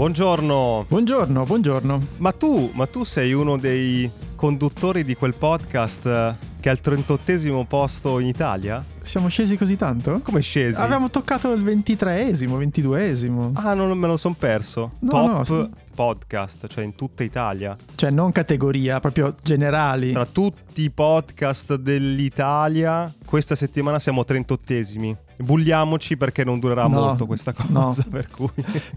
Buongiorno. 0.00 0.86
Buongiorno, 0.88 1.44
buongiorno. 1.44 2.06
Ma 2.16 2.32
tu, 2.32 2.70
ma 2.72 2.86
tu 2.86 3.04
sei 3.04 3.34
uno 3.34 3.58
dei 3.58 4.10
conduttori 4.34 5.04
di 5.04 5.14
quel 5.14 5.34
podcast 5.34 6.06
eh, 6.06 6.34
che 6.58 6.68
è 6.68 6.72
al 6.72 6.80
38 6.80 7.66
posto 7.68 8.18
in 8.18 8.28
Italia? 8.28 8.82
Siamo 9.02 9.28
scesi 9.28 9.56
così 9.56 9.76
tanto? 9.76 10.20
Come 10.22 10.40
scesi? 10.40 10.80
Abbiamo 10.80 11.10
toccato 11.10 11.52
il 11.52 11.62
23esimo, 11.64 12.58
22esimo. 12.58 13.50
Ah, 13.54 13.74
non 13.74 13.96
me 13.98 14.06
lo 14.06 14.16
son 14.16 14.34
perso. 14.36 14.92
No, 15.00 15.10
Top 15.10 15.48
no, 15.48 15.70
podcast, 15.94 16.66
cioè 16.68 16.84
in 16.84 16.94
tutta 16.94 17.22
Italia. 17.24 17.76
Cioè 17.94 18.10
non 18.10 18.30
categoria, 18.30 19.00
proprio 19.00 19.34
generali. 19.42 20.12
Tra 20.12 20.26
tutti 20.26 20.82
i 20.82 20.90
podcast 20.90 21.74
dell'Italia, 21.76 23.12
questa 23.24 23.54
settimana 23.54 23.98
siamo 23.98 24.22
38esimi. 24.26 25.16
Bulliamoci 25.40 26.18
perché 26.18 26.44
non 26.44 26.58
durerà 26.58 26.82
No, 26.82 26.88
molto 27.00 27.24
questa 27.24 27.54
cosa, 27.54 27.66
no. 27.72 27.94
per 28.10 28.30
cui 28.30 28.48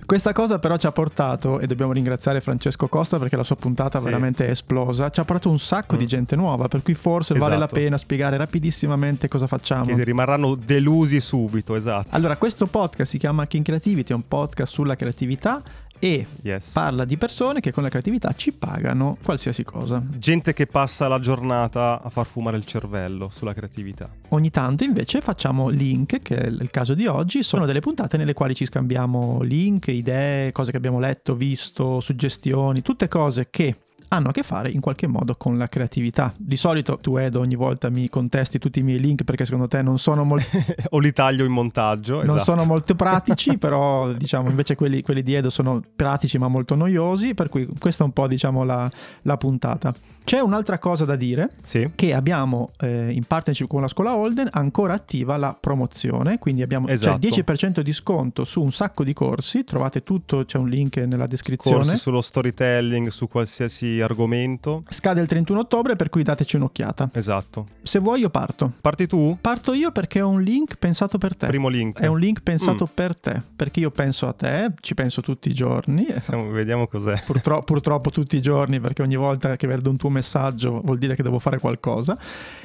Questa 0.06 0.34
cosa 0.34 0.60
però 0.60 0.76
ci 0.76 0.88
ha 0.88 0.92
portato, 0.92 1.60
e 1.62 1.68
dobbiamo 1.68 1.94
ringraziare 1.94 2.42
Francesco 2.42 2.90
Costa 2.90 3.18
perché 3.18 3.38
la 3.38 3.44
sua 3.44 3.56
puntata 3.56 3.98
Sì. 4.00 4.04
veramente 4.04 4.46
è 4.46 4.50
esplosa, 4.50 5.10
ci 5.10 5.22
ha 5.22 5.24
portato 5.24 5.50
un 5.50 5.60
sacco 5.60 5.96
di 5.96 6.04
Mm. 6.04 6.08
gente 6.08 6.36
nuova, 6.36 6.68
per 6.68 6.84
cui 6.84 6.96
forse 6.96 7.34
vale 7.36 7.52
la 7.58 7.64
Esatto. 7.66 7.80
pena 7.80 7.98
spiegare 7.98 8.36
rapidissimamente 8.36 9.30
cosa 9.30 9.48
facciamo. 9.48 9.86
che 9.86 9.93
rimarranno 10.02 10.56
delusi 10.56 11.20
subito, 11.20 11.76
esatto. 11.76 12.16
Allora, 12.16 12.38
questo 12.38 12.66
podcast 12.68 13.12
si 13.12 13.18
chiama 13.18 13.46
King 13.46 13.64
Creativity, 13.64 14.12
è 14.12 14.16
un 14.16 14.28
podcast 14.28 14.72
sulla 14.74 14.96
creatività 14.96 15.62
e 16.00 16.26
Yes. 16.42 16.72
parla 16.74 17.06
di 17.06 17.16
persone 17.16 17.62
che 17.62 17.72
con 17.72 17.82
la 17.84 17.88
creatività 17.88 18.34
ci 18.34 18.52
pagano 18.52 19.18
qualsiasi 19.24 19.64
cosa. 19.64 20.04
Gente 20.18 20.54
che 20.54 20.68
passa 20.68 21.08
la 21.08 21.20
giornata 21.20 22.02
a 22.04 22.10
far 22.10 22.26
fumare 22.26 22.58
il 22.58 22.66
cervello 22.66 23.30
sulla 23.32 23.54
creatività. 23.54 24.10
Ogni 24.30 24.50
tanto 24.50 24.84
invece 24.84 25.22
facciamo 25.22 25.70
link, 25.70 26.22
che 26.22 26.36
è 26.36 26.48
il 26.48 26.70
caso 26.72 26.94
di 26.94 27.08
oggi, 27.08 27.42
sono 27.42 27.66
delle 27.66 27.80
puntate 27.80 28.18
nelle 28.18 28.34
quali 28.34 28.54
ci 28.54 28.66
scambiamo 28.66 29.42
link, 29.44 29.88
idee, 29.88 30.52
cose 30.52 30.72
che 30.72 30.78
abbiamo 30.78 31.00
letto, 31.00 31.36
visto, 31.36 32.02
suggestioni, 32.02 32.82
tutte 32.82 33.08
cose 33.08 33.48
che 33.50 33.76
hanno 34.14 34.30
a 34.30 34.32
che 34.32 34.44
fare 34.44 34.70
in 34.70 34.80
qualche 34.80 35.08
modo 35.08 35.36
con 35.36 35.58
la 35.58 35.68
creatività. 35.68 36.34
Di 36.38 36.56
solito 36.58 36.98
tu 36.98 37.18
Edo 37.18 37.40
ogni 37.40 37.56
volta 37.56 37.90
mi 37.90 38.08
contesti 38.10 38.60
tutti 38.60 38.80
i 38.80 38.84
miei 38.84 39.00
link 39.00 39.24
perché 39.24 39.46
secondo 39.46 39.68
te 39.68 39.82
non 39.82 39.98
sono, 39.98 40.24
mol- 40.24 40.42
o 40.92 41.00
li 41.00 41.12
taglio 41.12 41.46
in 41.46 41.52
montaggio. 41.52 42.18
non 42.24 42.36
esatto. 42.38 42.44
sono 42.44 42.66
molto 42.66 42.96
pratici, 42.96 43.58
però 43.60 44.12
diciamo 44.14 44.50
invece 44.50 44.76
quelli, 44.76 45.02
quelli 45.02 45.24
di 45.24 45.34
Edo 45.34 45.50
sono 45.50 45.82
pratici 45.96 46.38
ma 46.38 46.48
molto 46.48 46.76
noiosi, 46.76 47.34
per 47.34 47.50
cui 47.50 47.68
questa 47.80 48.04
è 48.04 48.06
un 48.06 48.14
po' 48.14 48.28
diciamo 48.28 48.64
la, 48.64 48.90
la 49.24 49.38
puntata. 49.38 49.94
C'è 50.26 50.40
un'altra 50.40 50.80
cosa 50.80 51.04
da 51.04 51.18
dire, 51.18 51.50
Sì. 51.64 51.92
che 51.96 52.14
abbiamo 52.14 52.72
eh, 52.80 53.12
in 53.12 53.26
partnership 53.26 53.68
con 53.68 53.82
la 53.82 53.90
scuola 53.90 54.16
Holden 54.16 54.48
ancora 54.52 54.94
attiva 54.94 55.36
la 55.36 55.54
promozione, 55.60 56.40
quindi 56.40 56.62
abbiamo 56.62 56.88
Esatto. 56.88 57.28
il 57.28 57.34
10% 57.46 57.82
di 57.82 57.92
sconto 57.92 58.46
su 58.46 58.62
un 58.62 58.72
sacco 58.72 59.04
di 59.04 59.12
corsi, 59.12 59.66
trovate 59.66 60.02
tutto, 60.02 60.46
c'è 60.46 60.58
un 60.58 60.70
link 60.70 60.96
nella 60.96 61.28
descrizione. 61.28 61.80
Corsi 61.84 61.98
sullo 61.98 62.22
storytelling, 62.22 63.10
su 63.10 63.28
qualsiasi 63.28 64.00
argomento. 64.04 64.84
Scade 64.90 65.22
il 65.22 65.28
31 65.28 65.60
ottobre, 65.60 65.96
per 65.96 66.10
cui 66.10 66.24
dateci 66.24 66.56
un'occhiata. 66.56 67.10
Esatto. 67.14 67.68
Se 67.82 68.00
vuoi 68.00 68.20
io 68.22 68.30
parto. 68.30 68.72
Parti 68.82 69.08
tu? 69.08 69.38
Parto 69.40 69.74
io 69.74 69.92
perché 69.92 70.20
è 70.20 70.24
un 70.24 70.42
link 70.42 70.76
pensato 70.78 71.18
per 71.18 71.36
te. 71.36 71.48
Primo 71.48 71.68
link. 71.70 72.00
È 72.00 72.08
un 72.08 72.20
link 72.20 72.42
pensato 72.42 72.86
Mm. 72.86 72.94
per 72.94 73.16
te, 73.16 73.42
perché 73.56 73.80
io 73.80 73.92
penso 73.92 74.28
a 74.28 74.34
te, 74.34 74.74
ci 74.82 74.94
penso 74.94 75.22
tutti 75.22 75.50
i 75.50 75.54
giorni. 75.54 76.06
Siamo- 76.20 76.50
vediamo 76.52 76.88
cos'è. 76.88 77.22
Purtro- 77.26 77.64
purtroppo 77.64 78.10
tutti 78.12 78.36
i 78.38 78.42
giorni, 78.42 78.80
perché 78.80 79.02
ogni 79.02 79.16
volta 79.16 79.56
che 79.56 79.68
vedo 79.68 79.90
un 79.90 79.98
tuo 79.98 80.10
messaggio 80.10 80.82
vuol 80.84 80.98
dire 80.98 81.16
che 81.16 81.24
devo 81.24 81.40
fare 81.40 81.60
qualcosa. 81.60 82.18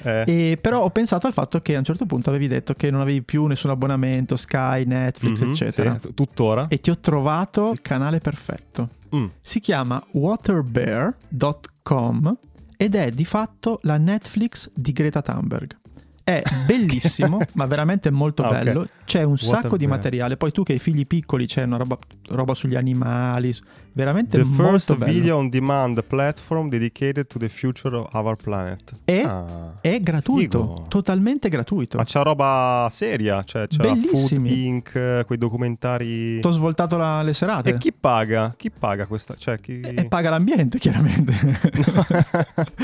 Eh, 0.03 0.25
E 0.27 0.59
però 0.61 0.83
ho 0.83 0.91
pensato 0.91 1.27
al 1.27 1.33
fatto 1.33 1.61
che 1.61 1.75
a 1.75 1.79
un 1.79 1.85
certo 1.85 2.05
punto 2.07 2.31
avevi 2.31 2.49
detto 2.49 2.75
che 2.75 2.91
non 2.91 3.01
avevi 3.01 3.23
più 3.23 3.47
nessun 3.47 3.71
abbonamento, 3.71 4.37
Sky, 4.37 4.85
Netflix, 4.85 5.41
mhm, 5.43 5.51
eccetera. 5.51 5.99
sì, 5.99 6.15
tuttora. 6.15 6.67
E 6.69 6.81
ti 6.81 6.91
ho 6.91 6.99
trovato 6.99 7.71
il 7.71 7.81
canale 7.81 8.19
perfetto. 8.19 8.89
Mm. 9.15 9.27
Si 9.41 9.61
chiama 9.61 10.03
waterbear.com 10.13 12.39
ed 12.77 12.95
è 12.95 13.11
di 13.11 13.25
fatto 13.25 13.79
la 13.83 13.97
Netflix 13.99 14.71
di 14.75 14.93
Greta 14.93 15.23
Thunberg. 15.23 15.77
È 16.23 16.43
bellissimo, 16.67 17.41
ma 17.55 17.65
veramente 17.67 18.11
molto 18.11 18.43
Ah, 18.45 18.51
bello. 18.51 18.87
C'è 19.05 19.23
un 19.23 19.39
sacco 19.39 19.53
di 19.53 19.57
Waterbear. 19.63 19.91
materiale. 19.91 20.37
Poi 20.37 20.53
tu 20.53 20.63
che 20.63 20.75
hai 20.75 20.79
figli 20.79 21.07
piccoli, 21.07 21.47
c'è 21.47 21.63
una 21.65 21.79
roba, 21.79 21.97
roba 22.29 22.55
sugli 22.55 22.77
animali. 22.77 23.55
Veramente 23.99 24.39
The 24.39 24.45
molto 24.45 24.63
first 24.71 24.97
bello. 24.97 25.13
video 25.13 25.37
on 25.39 25.49
demand 25.49 26.05
platform 26.05 26.69
dedicated 26.69 27.27
to 27.27 27.37
the 27.39 27.49
future 27.49 27.97
of 27.97 28.09
our 28.13 28.37
planet. 28.37 28.93
E 29.05 29.23
Ah. 29.23 29.73
è 29.81 29.99
gratuito, 30.01 30.61
Figo. 30.61 30.87
totalmente 30.89 31.49
gratuito. 31.49 31.97
Ma 31.97 32.05
c'è 32.05 32.23
roba 32.23 32.87
seria, 32.93 33.43
cioè 33.43 33.67
c'è 33.67 33.83
la 33.83 33.89
Food 33.89 34.01
Bellissimi. 34.05 34.67
Inc., 34.67 34.95
eh, 34.95 35.25
quei 35.27 35.37
documentari. 35.37 36.39
Ti 36.39 36.47
ho 36.47 36.51
svoltato 36.53 36.97
la- 36.97 37.23
le 37.23 37.35
serate. 37.35 37.71
E 37.71 37.79
chi 37.79 37.93
paga? 37.93 38.55
Chi 38.57 38.71
paga 38.71 39.07
questa? 39.07 39.35
Cioè, 39.35 39.59
chi... 39.59 39.81
E 39.81 40.05
paga 40.05 40.31
l'ambiente, 40.31 40.79
chiaramente. 40.79 41.33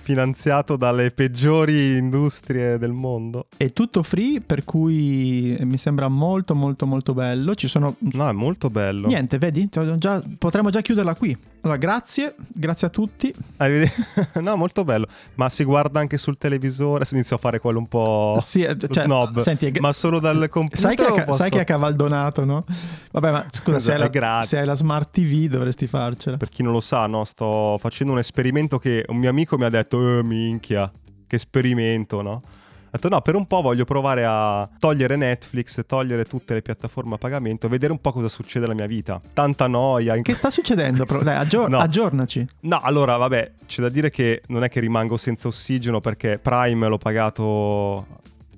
Finanziato 0.00 0.76
dalle 0.76 1.10
peggiori 1.10 1.96
industrie 1.96 2.78
del 2.78 2.92
mondo. 2.92 3.48
è 3.56 3.72
tutto 3.72 4.02
free, 4.02 4.40
per 4.40 4.64
cui 4.64 5.56
mi 5.60 5.76
sembra 5.76 6.08
molto, 6.08 6.54
molto, 6.54 6.86
molto 6.86 7.12
bello. 7.14 7.54
Ci 7.54 7.68
sono. 7.68 7.96
No, 7.98 8.28
è 8.28 8.32
molto 8.32 8.68
bello. 8.70 9.06
Niente, 9.06 9.38
vedi? 9.38 9.68
Ti 9.68 9.78
ho 9.80 9.98
già- 9.98 10.22
potremmo 10.46 10.70
già 10.70 10.80
chiuderla 10.80 11.16
qui. 11.16 11.36
Allora, 11.62 11.76
grazie, 11.76 12.36
grazie 12.48 12.86
a 12.86 12.90
tutti. 12.90 13.34
No, 14.40 14.54
molto 14.56 14.84
bello. 14.84 15.06
Ma 15.34 15.48
si 15.48 15.64
guarda 15.64 15.98
anche 15.98 16.16
sul 16.18 16.38
televisore. 16.38 16.98
Adesso 16.98 17.14
inizio 17.14 17.34
a 17.36 17.38
fare 17.40 17.58
quello 17.58 17.78
un 17.78 17.88
po' 17.88 18.38
Sì, 18.40 18.60
eh, 18.60 18.76
cioè, 18.78 19.04
snob. 19.04 19.38
senti, 19.40 19.72
ma 19.80 19.92
solo 19.92 20.20
dal 20.20 20.48
computer. 20.48 20.78
sai, 20.78 20.94
che 20.94 21.24
posso- 21.24 21.38
sai 21.38 21.50
che 21.50 21.60
è 21.60 21.64
cavaldonato, 21.64 22.44
no? 22.44 22.64
Vabbè, 23.10 23.30
ma 23.32 23.46
scusa, 23.50 23.78
se 23.80 23.94
hai, 23.94 24.10
la, 24.12 24.42
se 24.42 24.58
hai 24.58 24.66
la 24.66 24.74
smart 24.74 25.10
TV 25.10 25.48
dovresti 25.48 25.86
farcela. 25.88 26.36
Per 26.36 26.48
chi 26.48 26.62
non 26.62 26.72
lo 26.72 26.80
sa, 26.80 27.06
no, 27.06 27.24
sto 27.24 27.76
facendo 27.80 28.12
un 28.12 28.18
esperimento 28.20 28.78
che 28.78 29.04
un 29.08 29.16
mio 29.16 29.30
amico 29.30 29.56
mi 29.58 29.64
ha 29.64 29.70
detto, 29.70 30.18
eh, 30.18 30.22
minchia, 30.22 30.88
che 31.26 31.36
esperimento, 31.36 32.22
no? 32.22 32.40
Ho 32.86 32.98
detto 32.98 33.08
no, 33.08 33.20
per 33.20 33.34
un 33.34 33.46
po' 33.46 33.60
voglio 33.60 33.84
provare 33.84 34.24
a 34.26 34.68
togliere 34.78 35.16
Netflix, 35.16 35.84
togliere 35.86 36.24
tutte 36.24 36.54
le 36.54 36.62
piattaforme 36.62 37.14
a 37.14 37.18
pagamento, 37.18 37.68
vedere 37.68 37.92
un 37.92 38.00
po' 38.00 38.12
cosa 38.12 38.28
succede 38.28 38.60
nella 38.66 38.74
mia 38.78 38.86
vita. 38.86 39.20
Tanta 39.32 39.66
noia. 39.66 40.14
in- 40.16 40.22
Che 40.22 40.34
sta 40.34 40.50
succedendo? 40.50 41.04
Però? 41.04 41.22
Dai, 41.22 41.36
aggior- 41.36 41.68
No. 41.68 41.78
aggiornaci. 41.78 42.46
No, 42.60 42.78
allora, 42.80 43.16
vabbè, 43.16 43.52
c'è 43.66 43.82
da 43.82 43.88
dire 43.88 44.08
che 44.10 44.42
non 44.48 44.62
è 44.64 44.68
che 44.68 44.80
rimango 44.80 45.16
senza 45.16 45.48
ossigeno 45.48 46.00
perché 46.00 46.38
Prime 46.38 46.86
l'ho 46.88 46.98
pagato 46.98 48.06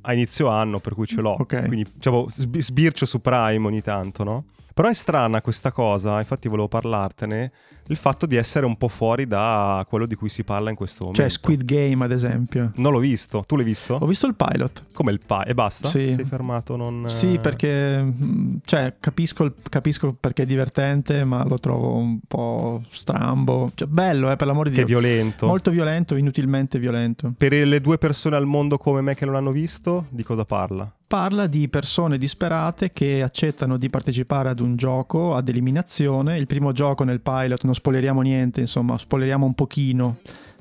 a 0.02 0.12
inizio 0.12 0.48
anno, 0.48 0.78
per 0.78 0.94
cui 0.94 1.06
ce 1.06 1.20
l'ho. 1.20 1.36
Ok. 1.38 1.66
Quindi, 1.66 1.86
diciamo, 1.94 2.26
sbi- 2.28 2.60
sbircio 2.62 3.06
su 3.06 3.20
Prime 3.20 3.66
ogni 3.66 3.82
tanto, 3.82 4.22
no? 4.24 4.44
Però 4.72 4.88
è 4.88 4.94
strana 4.94 5.40
questa 5.40 5.72
cosa, 5.72 6.18
infatti 6.20 6.46
volevo 6.48 6.68
parlartene, 6.68 7.50
il 7.88 7.96
fatto 7.96 8.26
di 8.26 8.36
essere 8.36 8.66
un 8.66 8.76
po' 8.76 8.88
fuori 8.88 9.26
da 9.26 9.84
quello 9.88 10.06
di 10.06 10.14
cui 10.14 10.28
si 10.28 10.44
parla 10.44 10.70
in 10.70 10.76
questo 10.76 11.04
momento. 11.04 11.20
Cioè, 11.22 11.30
Squid 11.30 11.64
Game, 11.64 12.04
ad 12.04 12.12
esempio. 12.12 12.72
Non 12.76 12.92
l'ho 12.92 12.98
visto, 12.98 13.44
tu 13.46 13.56
l'hai 13.56 13.64
visto? 13.64 13.94
Ho 14.00 14.06
visto 14.06 14.26
il 14.26 14.34
pilot. 14.34 14.84
Come 14.92 15.12
il 15.12 15.20
pa 15.24 15.44
e 15.44 15.54
basta? 15.54 15.88
Sì. 15.88 16.12
Sei 16.14 16.24
fermato, 16.24 16.76
non... 16.76 17.04
Sì, 17.08 17.34
eh, 17.34 17.38
perché 17.40 18.02
mm, 18.02 18.56
cioè, 18.64 18.94
capisco, 19.00 19.44
il- 19.44 19.54
capisco 19.68 20.12
perché 20.18 20.42
è 20.42 20.46
divertente, 20.46 21.24
ma 21.24 21.44
lo 21.44 21.58
trovo 21.58 21.96
un 21.96 22.18
po' 22.26 22.82
strambo. 22.90 23.70
Cioè, 23.74 23.88
bello, 23.88 24.30
eh, 24.30 24.36
per 24.36 24.46
l'amore 24.46 24.70
di 24.70 24.76
Che 24.76 24.84
Dio. 24.84 24.98
violento. 24.98 25.46
Molto 25.46 25.70
violento, 25.70 26.16
inutilmente 26.16 26.78
violento. 26.78 27.32
Per 27.36 27.52
le 27.52 27.80
due 27.80 27.98
persone 27.98 28.36
al 28.36 28.46
mondo 28.46 28.76
come 28.78 29.00
me 29.00 29.14
che 29.14 29.24
non 29.24 29.34
l'hanno 29.34 29.50
visto, 29.52 30.06
di 30.10 30.22
cosa 30.22 30.44
parla? 30.44 30.90
Parla 31.08 31.46
di 31.46 31.68
persone 31.70 32.18
disperate 32.18 32.92
che 32.92 33.22
accettano 33.22 33.78
di 33.78 33.88
partecipare 33.88 34.50
ad 34.50 34.60
un 34.60 34.76
gioco 34.76 35.34
ad 35.34 35.48
eliminazione. 35.48 36.36
Il 36.36 36.46
primo 36.46 36.72
gioco 36.72 37.02
nel 37.02 37.22
pilot, 37.22 37.64
non 37.64 37.72
spoileriamo 37.78 38.20
niente, 38.22 38.60
insomma, 38.60 38.98
spoileriamo 38.98 39.46
un 39.46 39.54
pochino. 39.54 40.16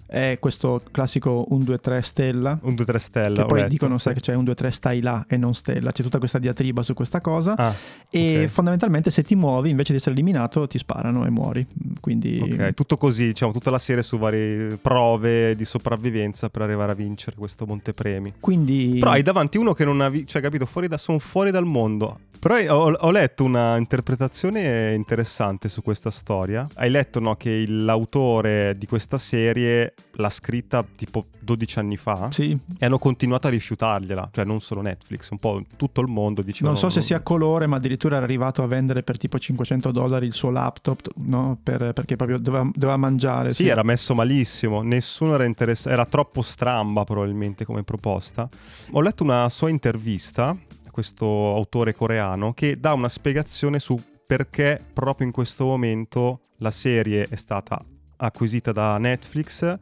È 0.08 0.38
questo 0.40 0.82
classico 0.90 1.46
1, 1.50 1.64
2, 1.66 1.78
3 1.80 2.02
stella. 2.02 2.58
Un 2.62 2.74
2-3 2.76 2.96
stelle. 2.96 3.36
Che 3.36 3.42
ho 3.42 3.46
poi 3.46 3.58
letto, 3.60 3.70
dicono, 3.70 3.98
sì. 3.98 4.04
sai 4.04 4.14
che 4.14 4.22
c'è 4.22 4.34
un 4.36 4.46
2, 4.46 4.56
3 4.56 4.72
stai 4.72 5.02
là 5.02 5.26
e 5.28 5.36
non 5.38 5.54
stella. 5.54 5.92
C'è 5.92 6.02
tutta 6.02 6.18
questa 6.18 6.40
diatriba 6.40 6.82
su 6.82 6.94
questa 6.94 7.20
cosa. 7.20 7.56
Ah, 7.58 7.74
E 8.10 8.44
ok. 8.44 8.48
fondamentalmente 8.50 9.10
se 9.12 9.24
ti 9.24 9.36
muovi 9.36 9.70
invece 9.70 9.92
di 9.92 9.98
essere 9.98 10.16
eliminato 10.16 10.66
ti 10.68 10.78
sparano 10.78 11.26
e 11.26 11.30
muori. 11.30 11.68
Quindi 12.00 12.40
Ok, 12.42 12.74
tutto 12.74 12.96
così, 12.98 13.26
diciamo, 13.28 13.52
tutta 13.52 13.70
la 13.70 13.80
serie 13.80 14.02
su 14.02 14.18
varie 14.18 14.78
prove 14.82 15.56
di 15.56 15.66
sopravvivenza 15.66 16.50
per 16.50 16.62
arrivare 16.62 16.94
a 16.94 16.96
vincere 16.96 17.36
questo 17.36 17.66
montepremi. 17.66 18.36
quindi 18.40 18.96
Però 19.00 19.12
hai 19.12 19.22
davanti 19.22 19.58
uno 19.58 19.74
che 19.74 19.84
non 19.84 20.00
ha, 20.02 20.10
vi- 20.10 20.26
cioè, 20.26 20.42
capito, 20.42 20.66
fuori 20.66 20.88
da, 20.88 20.98
sono 20.98 21.20
fuori 21.20 21.52
dal 21.52 21.66
mondo. 21.66 22.20
Però 22.40 22.56
ho, 22.56 22.92
ho 22.94 23.12
letto 23.12 23.44
una 23.44 23.78
interpretazione 23.78 24.94
interessante 24.94 25.70
su 25.70 25.82
questa 25.82 26.12
storia. 26.12 26.68
Hai 26.76 26.90
letto, 26.90 27.20
no, 27.20 27.36
che 27.36 27.66
l'autore 27.68 28.76
di 28.78 28.86
questa 28.86 29.18
serie 29.18 29.94
l'ha 30.20 30.30
scritta 30.30 30.84
tipo 30.96 31.28
12 31.40 31.80
anni 31.80 31.98
fa 31.98 32.32
sì, 32.32 32.58
e 32.78 32.86
hanno 32.86 32.98
continuato 32.98 33.48
a 33.48 33.50
rifiutargliela, 33.50 34.30
cioè 34.32 34.46
non 34.46 34.60
solo 34.62 34.82
Netflix, 34.82 35.30
un 35.30 35.38
po' 35.38 35.64
tutto 35.76 36.02
il 36.02 36.08
mondo 36.08 36.42
diceva 36.42 36.70
non 36.70 36.78
so 36.78 36.90
se 36.90 37.02
sia 37.02 37.22
colore, 37.22 37.68
ma 37.68 37.78
addirittura 37.78 38.16
era 38.16 38.26
arrivato 38.26 38.64
a 38.64 38.68
vendere 38.68 39.04
per 39.04 39.18
tipo 39.18 39.38
500 39.38 39.92
dollari 39.92 40.26
il 40.26 40.34
suo 40.34 40.50
laptop, 40.50 41.10
no? 41.18 41.60
Per- 41.62 41.94
perché 41.94 42.16
proprio 42.16 42.40
doveva, 42.40 42.70
doveva 42.74 42.98
mangiare. 42.98 43.54
Sì, 43.54 43.68
era 43.68 43.84
messo 43.84 44.14
malissimo, 44.14 44.82
nessuno 44.82 45.36
era 45.36 45.46
interessato, 45.46 45.90
era 45.90 46.06
troppo 46.06 46.42
stramba 46.42 47.04
probabilmente 47.04 47.66
come 47.66 47.84
proposta. 47.84 48.50
Ho 48.92 49.02
letto 49.02 49.24
una 49.24 49.48
sua 49.50 49.70
intervista 49.70 50.50
a 50.50 50.92
questo 50.92 51.26
autore 51.26 51.94
coreano 51.94 52.54
che 52.54 52.80
dà 52.80 52.94
una 52.94 53.10
spiegazione 53.10 53.80
su 53.80 53.98
perché 54.26 54.82
proprio 54.94 55.26
in 55.26 55.32
questo 55.32 55.66
momento 55.66 56.42
la 56.58 56.72
serie 56.72 57.28
è 57.30 57.36
stata 57.36 57.82
acquisita 58.18 58.72
da 58.72 58.98
Netflix 58.98 59.78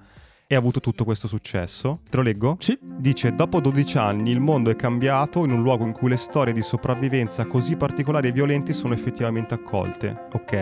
e 0.48 0.54
ha 0.54 0.60
avuto 0.60 0.80
tutto 0.80 1.04
questo 1.04 1.28
successo. 1.28 2.02
Te 2.08 2.18
lo 2.18 2.24
leggo? 2.24 2.58
Sì. 2.60 2.78
Dice, 2.82 3.34
dopo 3.34 3.60
12 3.60 3.98
anni 3.98 4.30
il 4.30 4.40
mondo 4.40 4.70
è 4.70 4.76
cambiato 4.76 5.44
in 5.44 5.52
un 5.52 5.62
luogo 5.62 5.86
in 5.86 5.92
cui 5.92 6.10
le 6.10 6.18
storie 6.18 6.54
di 6.54 6.62
sopravvivenza 6.62 7.46
così 7.46 7.76
particolari 7.76 8.28
e 8.28 8.32
violenti 8.32 8.72
sono 8.72 8.94
effettivamente 8.94 9.56
accolte. 9.56 10.28
Ok? 10.34 10.54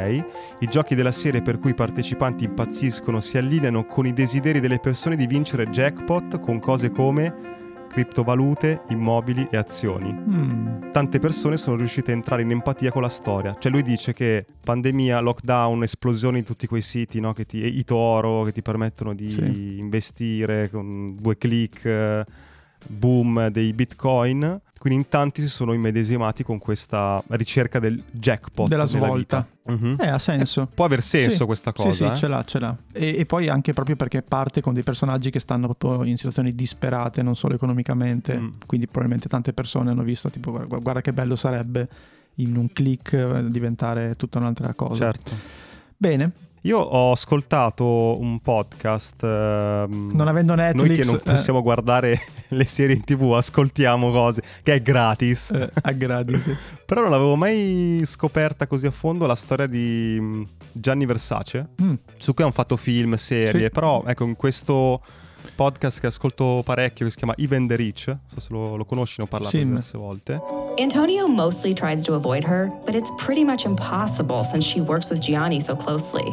I 0.60 0.68
giochi 0.68 0.96
della 0.96 1.12
serie 1.12 1.42
per 1.42 1.60
cui 1.60 1.72
i 1.72 1.76
partecipanti 1.76 2.46
impazziscono 2.46 3.20
si 3.20 3.38
allineano 3.38 3.86
con 3.86 4.08
i 4.08 4.14
desideri 4.14 4.62
delle 4.62 4.80
persone 4.80 5.16
di 5.18 5.28
vincere 5.28 5.68
jackpot 5.68 6.40
con 6.40 6.60
cose 6.60 6.90
come 6.90 7.62
criptovalute, 7.94 8.82
immobili 8.90 9.48
e 9.52 9.58
azioni. 9.58 10.12
Mm. 10.12 10.92
Tante 10.92 11.20
persone 11.20 11.58
sono 11.58 11.76
riuscite 11.76 12.12
a 12.12 12.16
entrare 12.16 12.42
in 12.42 12.50
empatia 12.50 12.92
con 12.92 13.04
la 13.04 13.08
storia. 13.10 13.56
Cioè 13.60 13.72
lui 13.72 13.84
dice 13.84 14.14
che 14.14 14.46
pandemia, 14.64 15.20
lockdown, 15.22 15.84
esplosioni 15.84 16.40
di 16.40 16.46
tutti 16.46 16.66
quei 16.66 16.82
siti, 16.82 17.20
no? 17.20 17.34
che 17.34 17.46
ti, 17.46 17.58
Itoro, 17.78 18.42
che 18.44 18.52
ti 18.52 18.64
permettono 18.64 19.14
di 19.14 19.32
Sì. 19.32 19.78
investire 19.78 20.70
con 20.72 21.16
due 21.16 21.38
click, 21.38 21.86
eh, 21.86 22.26
boom 22.88 23.48
dei 23.50 23.72
bitcoin. 23.74 24.60
Quindi 24.84 25.00
in 25.00 25.08
tanti 25.08 25.40
si 25.40 25.48
sono 25.48 25.72
immedesimati 25.72 26.44
con 26.44 26.60
questa 26.60 27.24
ricerca 27.30 27.80
del 27.80 28.04
jackpot. 28.12 28.68
Della 28.68 28.84
svolta. 28.84 29.48
Mhm. 29.64 29.96
Eh, 29.98 30.10
ha 30.10 30.20
senso. 30.20 30.68
Può 30.76 30.84
aver 30.84 31.02
senso 31.02 31.38
Sì, 31.38 31.46
questa 31.46 31.72
cosa. 31.72 31.92
Sì, 31.92 31.96
sì, 31.96 32.04
eh? 32.04 32.16
ce 32.18 32.28
l'ha, 32.28 32.44
ce 32.44 32.60
l'ha. 32.60 32.76
E, 32.92 33.16
e 33.20 33.26
poi 33.26 33.48
anche 33.48 33.72
proprio 33.72 33.96
perché 33.96 34.22
parte 34.24 34.60
con 34.60 34.74
dei 34.74 34.84
personaggi 34.84 35.30
che 35.30 35.40
stanno 35.40 35.74
proprio 35.74 36.04
in 36.04 36.18
situazioni 36.18 36.52
disperate, 36.52 37.22
non 37.24 37.38
solo 37.38 37.56
economicamente. 37.56 38.38
Mm. 38.38 38.50
Quindi 38.66 38.88
probabilmente 38.88 39.30
tante 39.30 39.54
persone 39.54 39.92
hanno 39.92 40.04
visto, 40.04 40.30
tipo, 40.30 40.52
guarda, 40.52 40.78
guarda 40.80 41.00
che 41.00 41.14
bello 41.14 41.38
sarebbe 41.38 41.88
in 42.36 42.58
un 42.58 42.68
click 42.74 43.14
eh, 43.14 43.46
diventare 43.48 44.16
tutta 44.16 44.40
un'altra 44.40 44.74
cosa. 44.74 44.96
Certo. 44.96 45.32
Bene, 45.96 46.30
Io 46.66 46.80
ho 46.80 47.12
ascoltato 47.12 47.84
un 48.20 48.40
podcast. 48.40 49.22
ehm, 49.22 50.12
non 50.14 50.30
avendo 50.30 50.56
Noi 50.56 50.66
Netflix... 50.68 51.00
che 51.06 51.12
non 51.12 51.20
possiamo 51.22 51.62
guardare 51.62 52.18
le 52.50 52.64
serie 52.66 52.96
in 52.96 53.04
tv, 53.04 53.34
ascoltiamo 53.34 54.12
cose 54.12 54.42
che 54.64 54.76
è 54.76 54.82
gratis. 54.82 55.52
eh, 55.52 55.64
eh, 55.64 55.70
a 55.82 55.92
gradi, 55.92 56.38
sì. 56.38 56.56
Però 56.86 57.02
non 57.02 57.10
l'avevo 57.10 57.36
mai 57.36 58.02
scoperta 58.06 58.66
così 58.68 58.88
a 58.88 58.92
fondo 58.92 59.26
la 59.26 59.36
storia 59.36 59.66
di 59.68 60.18
mm, 60.20 60.44
Gianni 60.72 61.06
Versace, 61.06 61.68
Mm, 61.82 61.96
su 62.18 62.34
cui 62.34 62.44
hanno 62.46 62.54
fatto 62.54 62.78
film, 62.78 63.16
serie. 63.16 63.66
Sì. 63.66 63.70
Però 63.70 64.02
ecco, 64.06 64.24
in 64.24 64.38
questo 64.38 65.02
podcast 65.56 66.00
che 66.00 66.08
ascolto 66.08 66.62
parecchio, 66.64 67.04
che 67.04 67.12
si 67.12 67.18
chiama 67.18 67.34
Even 67.36 67.68
the 67.68 67.76
Rich, 67.76 68.08
non 68.08 68.20
so 68.28 68.40
se 68.40 68.48
lo, 68.54 68.78
lo 68.78 68.86
conosci, 68.86 69.16
ne 69.18 69.26
ho 69.26 69.28
parlato 69.28 69.58
Sì. 69.58 69.66
diverse 69.66 69.98
volte. 69.98 70.40
Antonio 70.80 71.28
mostly 71.28 71.74
tries 71.74 72.04
to 72.04 72.14
avoid 72.16 72.46
her, 72.46 72.70
but 72.86 72.96
it's 72.96 73.14
pretty 73.18 73.44
much 73.44 73.66
impossible 73.66 74.44
since 74.44 74.66
she 74.66 74.80
works 74.80 75.10
with 75.10 75.20
Gianni 75.20 75.60
so 75.60 75.76
closely. 75.76 76.24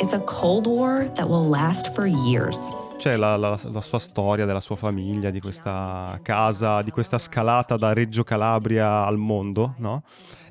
It's 0.00 0.14
a 0.14 0.20
Cold 0.20 0.66
War 0.66 1.10
that 1.14 1.26
will 1.28 1.48
last 1.48 1.92
for 1.92 2.06
years. 2.06 2.58
C'è 2.96 3.16
la, 3.16 3.36
la- 3.36 3.58
la 3.70 3.80
sua 3.80 3.98
storia 3.98 4.46
della 4.46 4.60
sua 4.60 4.76
famiglia, 4.76 5.30
di 5.30 5.40
questa 5.40 6.18
casa, 6.22 6.82
di 6.82 6.90
questa 6.90 7.18
scalata 7.18 7.76
da 7.76 7.92
Reggio 7.92 8.24
Calabria 8.24 9.04
al 9.04 9.16
mondo, 9.18 9.74
no? 9.78 10.02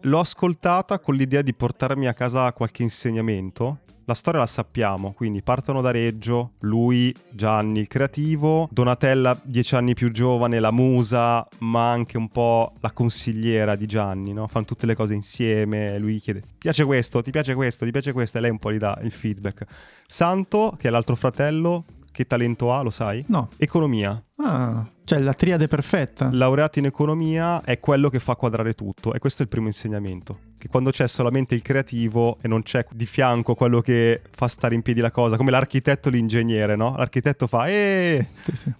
L'ho 0.01 0.19
ascoltata 0.19 0.99
con 0.99 1.15
l'idea 1.15 1.41
di 1.41 1.53
portarmi 1.53 2.07
a 2.07 2.13
casa 2.13 2.51
qualche 2.53 2.83
insegnamento. 2.83 3.79
La 4.09 4.15
storia 4.15 4.39
la 4.39 4.47
sappiamo, 4.47 5.13
quindi 5.13 5.43
partono 5.43 5.81
da 5.81 5.91
Reggio, 5.91 6.53
lui, 6.61 7.15
Gianni 7.29 7.81
il 7.81 7.87
creativo, 7.87 8.67
Donatella 8.71 9.39
dieci 9.43 9.75
anni 9.75 9.93
più 9.93 10.09
giovane, 10.09 10.59
la 10.59 10.71
musa, 10.71 11.47
ma 11.59 11.91
anche 11.91 12.17
un 12.17 12.27
po' 12.29 12.73
la 12.79 12.91
consigliera 12.91 13.75
di 13.75 13.85
Gianni, 13.85 14.33
no? 14.33 14.47
Fanno 14.47 14.65
tutte 14.65 14.87
le 14.87 14.95
cose 14.95 15.13
insieme, 15.13 15.99
lui 15.99 16.17
chiede 16.17 16.39
ti 16.39 16.55
piace 16.57 16.85
questo, 16.85 17.21
ti 17.21 17.29
piace 17.29 17.53
questo, 17.53 17.85
ti 17.85 17.91
piace 17.91 18.11
questo 18.11 18.39
e 18.39 18.41
lei 18.41 18.49
un 18.49 18.57
po' 18.57 18.73
gli 18.73 18.77
dà 18.77 18.97
il 19.03 19.11
feedback. 19.11 19.65
Santo, 20.07 20.75
che 20.75 20.87
è 20.87 20.89
l'altro 20.89 21.15
fratello, 21.15 21.83
che 22.11 22.25
talento 22.25 22.73
ha, 22.73 22.81
lo 22.81 22.89
sai? 22.89 23.23
No. 23.27 23.49
Economia. 23.57 24.21
Ah, 24.37 24.85
cioè 25.03 25.19
la 25.19 25.33
triade 25.33 25.67
perfetta. 25.67 26.29
Laureato 26.31 26.79
in 26.79 26.85
economia 26.85 27.61
è 27.63 27.79
quello 27.79 28.09
che 28.09 28.19
fa 28.19 28.35
quadrare 28.35 28.73
tutto 28.73 29.13
e 29.13 29.19
questo 29.19 29.41
è 29.41 29.45
il 29.45 29.49
primo 29.49 29.67
insegnamento. 29.67 30.39
Che 30.57 30.67
quando 30.67 30.91
c'è 30.91 31.07
solamente 31.07 31.55
il 31.55 31.61
creativo 31.61 32.37
e 32.41 32.47
non 32.47 32.61
c'è 32.61 32.85
di 32.91 33.05
fianco 33.05 33.55
quello 33.55 33.81
che 33.81 34.21
fa 34.29 34.47
stare 34.47 34.75
in 34.75 34.81
piedi 34.81 35.01
la 35.01 35.11
cosa, 35.11 35.35
come 35.35 35.51
l'architetto 35.51 36.09
e 36.09 36.11
l'ingegnere, 36.11 36.75
no? 36.75 36.95
L'architetto 36.95 37.47
fa, 37.47 37.67
eh, 37.67 38.27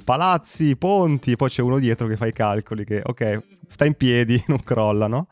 palazzi, 0.04 0.76
ponti, 0.76 1.36
poi 1.36 1.50
c'è 1.50 1.62
uno 1.62 1.80
dietro 1.80 2.08
che 2.08 2.16
fa 2.16 2.28
i 2.28 2.34
calcoli, 2.34 2.86
che 2.86 3.02
ok, 3.04 3.42
sta 3.68 3.86
in 3.86 3.96
piedi, 3.96 4.42
non 4.48 4.62
crolla, 4.64 5.08
no? 5.08 5.28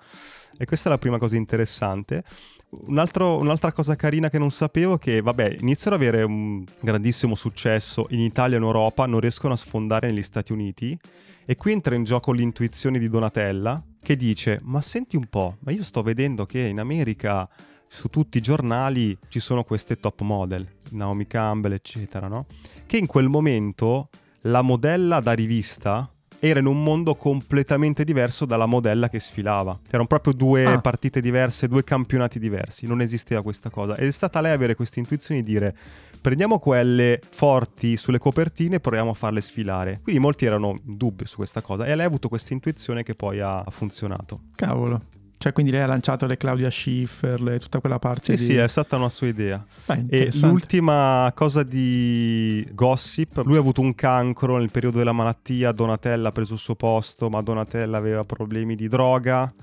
E 0.57 0.65
questa 0.65 0.89
è 0.89 0.91
la 0.91 0.97
prima 0.97 1.19
cosa 1.19 1.35
interessante. 1.35 2.23
Un 2.69 2.97
altro- 2.97 3.37
un'altra 3.37 3.71
cosa 3.71 3.95
carina 3.95 4.29
che 4.29 4.37
non 4.37 4.51
sapevo 4.51 4.95
è 4.95 4.99
che, 4.99 5.21
vabbè, 5.21 5.57
iniziano 5.61 5.95
ad 5.95 6.01
avere 6.01 6.23
un 6.23 6.65
grandissimo 6.81 7.33
successo 7.33 8.07
in 8.09 8.19
Italia 8.19 8.55
e 8.55 8.59
in 8.59 8.65
Europa, 8.65 9.05
non 9.05 9.21
riescono 9.21 9.53
a 9.53 9.57
sfondare 9.57 10.09
negli 10.09 10.21
Stati 10.21 10.51
Uniti. 10.51 10.97
E 11.45 11.55
qui 11.55 11.71
entra 11.71 11.95
in 11.95 12.03
gioco 12.03 12.33
l'intuizione 12.33 12.99
di 12.99 13.07
Donatella, 13.07 13.81
che 14.01 14.17
dice, 14.17 14.59
ma 14.63 14.81
senti 14.81 15.15
un 15.15 15.27
po', 15.27 15.55
ma 15.61 15.71
io 15.71 15.81
sto 15.81 16.01
vedendo 16.01 16.45
che 16.45 16.59
in 16.59 16.79
America 16.79 17.47
su 17.87 18.09
tutti 18.09 18.37
i 18.37 18.41
giornali 18.41 19.17
ci 19.29 19.39
sono 19.39 19.63
queste 19.63 19.97
top 19.97 20.21
model, 20.21 20.67
Naomi 20.91 21.25
Campbell, 21.25 21.71
eccetera, 21.71 22.27
no? 22.27 22.47
Che 22.85 22.97
in 22.97 23.05
quel 23.05 23.29
momento 23.29 24.09
la 24.41 24.61
modella 24.61 25.21
da 25.21 25.31
rivista 25.31 26.11
era 26.39 26.59
in 26.59 26.65
un 26.67 26.81
mondo 26.83 27.15
completamente 27.15 28.03
diverso 28.03 28.45
dalla 28.45 28.65
modella 28.65 29.09
che 29.09 29.19
sfilava. 29.19 29.79
Erano 29.87 30.07
proprio 30.07 30.33
due 30.33 30.65
Ah. 30.65 30.79
partite 30.81 31.19
diverse, 31.21 31.67
due 31.67 31.83
campionati 31.83 32.39
diversi. 32.39 32.85
Non 32.87 33.01
esisteva 33.01 33.41
questa 33.41 33.69
cosa. 33.69 33.95
Ed 33.95 34.07
è 34.07 34.11
stata 34.11 34.39
lei 34.41 34.51
avere 34.53 34.75
questa 34.75 34.99
intuizione 34.99 35.41
di 35.41 35.51
dire: 35.51 35.75
prendiamo 36.21 36.59
quelle 36.59 37.19
forti 37.29 37.97
sulle 37.97 38.19
copertine 38.19 38.75
e 38.75 38.79
proviamo 38.79 39.11
a 39.11 39.13
farle 39.15 39.41
sfilare. 39.41 39.99
Quindi 40.03 40.21
molti 40.21 40.45
erano 40.45 40.77
in 40.85 40.97
dubbio 40.97 41.25
su 41.25 41.37
questa 41.37 41.61
cosa. 41.61 41.85
E 41.85 41.95
lei 41.95 42.05
ha 42.05 42.07
avuto 42.07 42.27
questa 42.29 42.53
intuizione 42.53 43.03
che 43.03 43.15
poi 43.15 43.39
ha 43.39 43.63
funzionato. 43.69 44.41
Cavolo. 44.55 45.01
Cioè 45.39 45.51
quindi 45.53 45.71
lei 45.71 45.81
ha 45.81 45.85
lanciato 45.85 46.25
le 46.25 46.35
Claudia 46.35 46.71
Schiffer, 46.71 47.39
le- 47.41 47.59
tutta 47.59 47.79
quella 47.79 47.99
parte 47.99 48.35
Sì, 48.35 48.43
di... 48.43 48.51
sì, 48.51 48.55
è 48.55 48.67
stata 48.67 48.95
una 48.95 49.09
sua 49.09 49.27
idea. 49.27 49.63
Beh, 49.85 49.93
E 49.93 49.99
interessante. 50.01 50.47
l'ultima 50.47 51.31
cosa 51.35 51.61
di 51.63 52.67
gossip, 52.73 53.43
lui 53.45 53.55
ha 53.55 53.59
avuto 53.59 53.81
un 53.81 53.93
cancro 53.93 54.57
nel 54.57 54.71
periodo 54.71 54.97
della 54.97 55.11
malattia, 55.11 55.71
Donatella 55.71 56.29
ha 56.29 56.31
preso 56.31 56.53
il 56.53 56.59
suo 56.59 56.75
posto, 56.75 57.29
ma 57.29 57.41
Donatella 57.41 57.97
aveva 57.97 58.23
problemi 58.23 58.75
di 58.75 58.87
droga, 58.87 59.53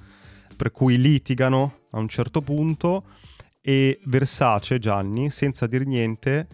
per 0.56 0.70
cui 0.70 0.96
litigano 0.96 1.80
a 1.90 1.98
un 1.98 2.06
certo 2.08 2.40
punto 2.40 3.04
e 3.60 3.98
Versace, 4.04 4.78
Gianni, 4.78 5.28
senza 5.30 5.66
dir 5.66 5.84
niente, 5.86 6.46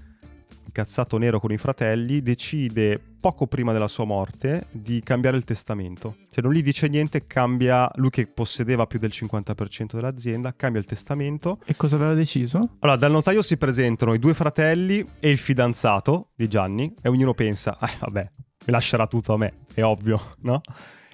incazzato 0.64 1.18
nero 1.18 1.40
con 1.40 1.52
i 1.52 1.59
fratelli, 1.59 2.23
decide 2.23 3.10
poco 3.20 3.46
prima 3.46 3.72
della 3.72 3.86
sua 3.88 4.04
morte 4.04 4.66
di 4.70 5.00
cambiare 5.04 5.36
il 5.36 5.44
testamento. 5.44 6.16
Cioè 6.30 6.42
non 6.42 6.52
gli 6.52 6.62
dice 6.62 6.88
niente, 6.88 7.26
cambia, 7.26 7.90
lui 7.96 8.10
che 8.10 8.26
possedeva 8.26 8.86
più 8.86 8.98
del 8.98 9.10
50% 9.12 9.94
dell'azienda, 9.94 10.54
cambia 10.56 10.80
il 10.80 10.86
testamento 10.86 11.58
E 11.66 11.76
cosa 11.76 11.96
aveva 11.96 12.14
deciso? 12.14 12.76
allora, 12.80 12.96
dal 12.98 13.10
notaio 13.10 13.42
si 13.42 13.56
presentano 13.56 14.14
i 14.14 14.18
due 14.18 14.34
fratelli 14.34 15.04
e 15.20 15.30
il 15.30 15.38
fidanzato 15.38 16.30
di 16.34 16.48
Gianni 16.48 16.92
e 17.02 17.08
ognuno 17.08 17.34
pensa, 17.34 17.78
eh 17.80 17.96
vabbè, 17.98 18.30
mi 18.66 18.72
lascerà 18.72 19.06
tutto 19.06 19.34
a 19.34 19.36
me, 19.36 19.52
è 19.74 19.82
ovvio, 19.82 20.34
no? 20.42 20.60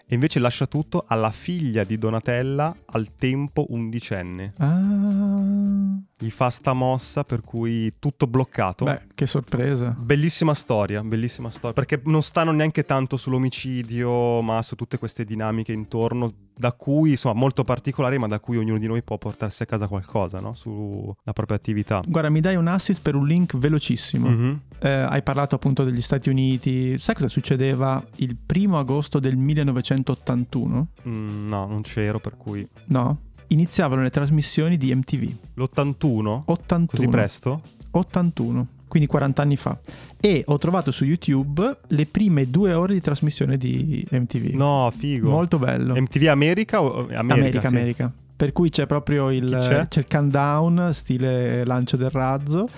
E 0.08 0.14
invece 0.14 0.38
lascia 0.38 0.66
tutto 0.66 1.04
alla 1.04 1.32
figlia 1.32 1.82
di 1.82 1.98
Donatella, 1.98 2.76
al 2.92 3.16
tempo 3.16 3.66
undicenne. 3.70 4.52
Ah, 4.58 5.98
Gli 6.18 6.30
fa 6.30 6.48
sta 6.48 6.72
mossa 6.72 7.24
per 7.24 7.42
cui 7.42 7.92
tutto 7.98 8.26
bloccato. 8.26 8.86
beh, 8.86 9.02
che 9.14 9.26
sorpresa. 9.26 9.94
Bellissima 9.98 10.54
storia, 10.54 11.02
bellissima 11.02 11.50
storia, 11.50 11.74
perché 11.74 12.00
non 12.06 12.22
stanno 12.22 12.52
neanche 12.52 12.84
tanto 12.84 13.18
sull'omicidio, 13.18 14.40
ma 14.40 14.62
su 14.62 14.76
tutte 14.76 14.96
queste 14.96 15.26
dinamiche 15.26 15.72
intorno, 15.72 16.32
da 16.56 16.72
cui, 16.72 17.10
insomma, 17.10 17.34
molto 17.34 17.64
particolari, 17.64 18.16
ma 18.16 18.26
da 18.28 18.40
cui 18.40 18.56
ognuno 18.56 18.78
di 18.78 18.86
noi 18.86 19.02
può 19.02 19.18
portarsi 19.18 19.62
a 19.62 19.66
casa 19.66 19.88
qualcosa, 19.88 20.38
no? 20.38 20.54
Sulla 20.54 21.34
propria 21.34 21.58
attività. 21.58 22.02
Guarda, 22.06 22.30
mi 22.30 22.40
dai 22.40 22.56
un 22.56 22.66
assist 22.68 23.02
per 23.02 23.14
un 23.14 23.26
link 23.26 23.54
velocissimo. 23.54 24.28
Mhm. 24.30 24.60
Eh, 24.78 24.88
hai 24.88 25.22
parlato 25.22 25.54
appunto 25.54 25.84
degli 25.84 26.00
Stati 26.00 26.30
Uniti. 26.30 26.96
Sai 26.98 27.14
cosa 27.14 27.28
succedeva 27.28 28.02
il 28.16 28.36
primo 28.36 28.78
agosto 28.78 29.18
del 29.18 29.36
1981? 29.36 30.86
Mm, 31.06 31.46
no, 31.46 31.66
non 31.66 31.82
c'ero, 31.82 32.18
per 32.20 32.38
cui... 32.38 32.66
No? 32.86 33.20
Iniziavano 33.48 34.02
le 34.02 34.10
trasmissioni 34.10 34.76
di 34.76 34.94
MTV. 34.94 35.32
L'81? 35.54 36.42
81. 36.46 36.86
Così 36.86 37.08
presto? 37.08 37.60
81, 37.92 38.66
quindi 38.88 39.08
40 39.08 39.42
anni 39.42 39.56
fa. 39.56 39.78
E 40.20 40.42
ho 40.46 40.58
trovato 40.58 40.90
su 40.90 41.04
YouTube 41.04 41.78
le 41.86 42.06
prime 42.06 42.50
due 42.50 42.72
ore 42.72 42.94
di 42.94 43.00
trasmissione 43.00 43.56
di 43.56 44.06
MTV. 44.10 44.54
No, 44.54 44.90
figo. 44.96 45.30
Molto 45.30 45.58
bello. 45.58 45.94
MTV 45.94 46.26
America 46.26 46.82
o 46.82 47.06
America? 47.12 47.20
America, 47.20 47.60
sì. 47.60 47.66
America. 47.66 48.12
Per 48.36 48.52
cui 48.52 48.68
c'è 48.68 48.86
proprio 48.86 49.30
il, 49.30 49.58
Chi 49.60 49.68
c'è? 49.68 49.98
il 50.00 50.06
countdown, 50.06 50.90
stile 50.92 51.64
lancio 51.64 51.96
del 51.96 52.10
razzo. 52.10 52.68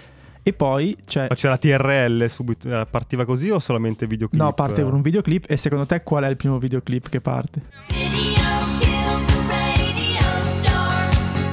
E 0.43 0.53
poi 0.53 0.97
c'è... 1.05 1.27
Ma 1.29 1.35
c'era 1.35 1.59
TRL 1.59 2.27
subito, 2.29 2.69
eh, 2.69 2.87
partiva 2.89 3.25
così 3.25 3.51
o 3.51 3.59
solamente 3.59 4.07
videoclip? 4.07 4.41
No, 4.41 4.53
parte 4.55 4.83
con 4.83 4.95
un 4.95 5.03
videoclip. 5.03 5.45
E 5.51 5.57
secondo 5.57 5.85
te 5.85 6.03
qual 6.03 6.25
è 6.25 6.29
il 6.29 6.37
primo 6.37 6.59
videoclip 6.59 7.09
che 7.09 7.21
parte? 7.21 7.61
Video 7.89 8.38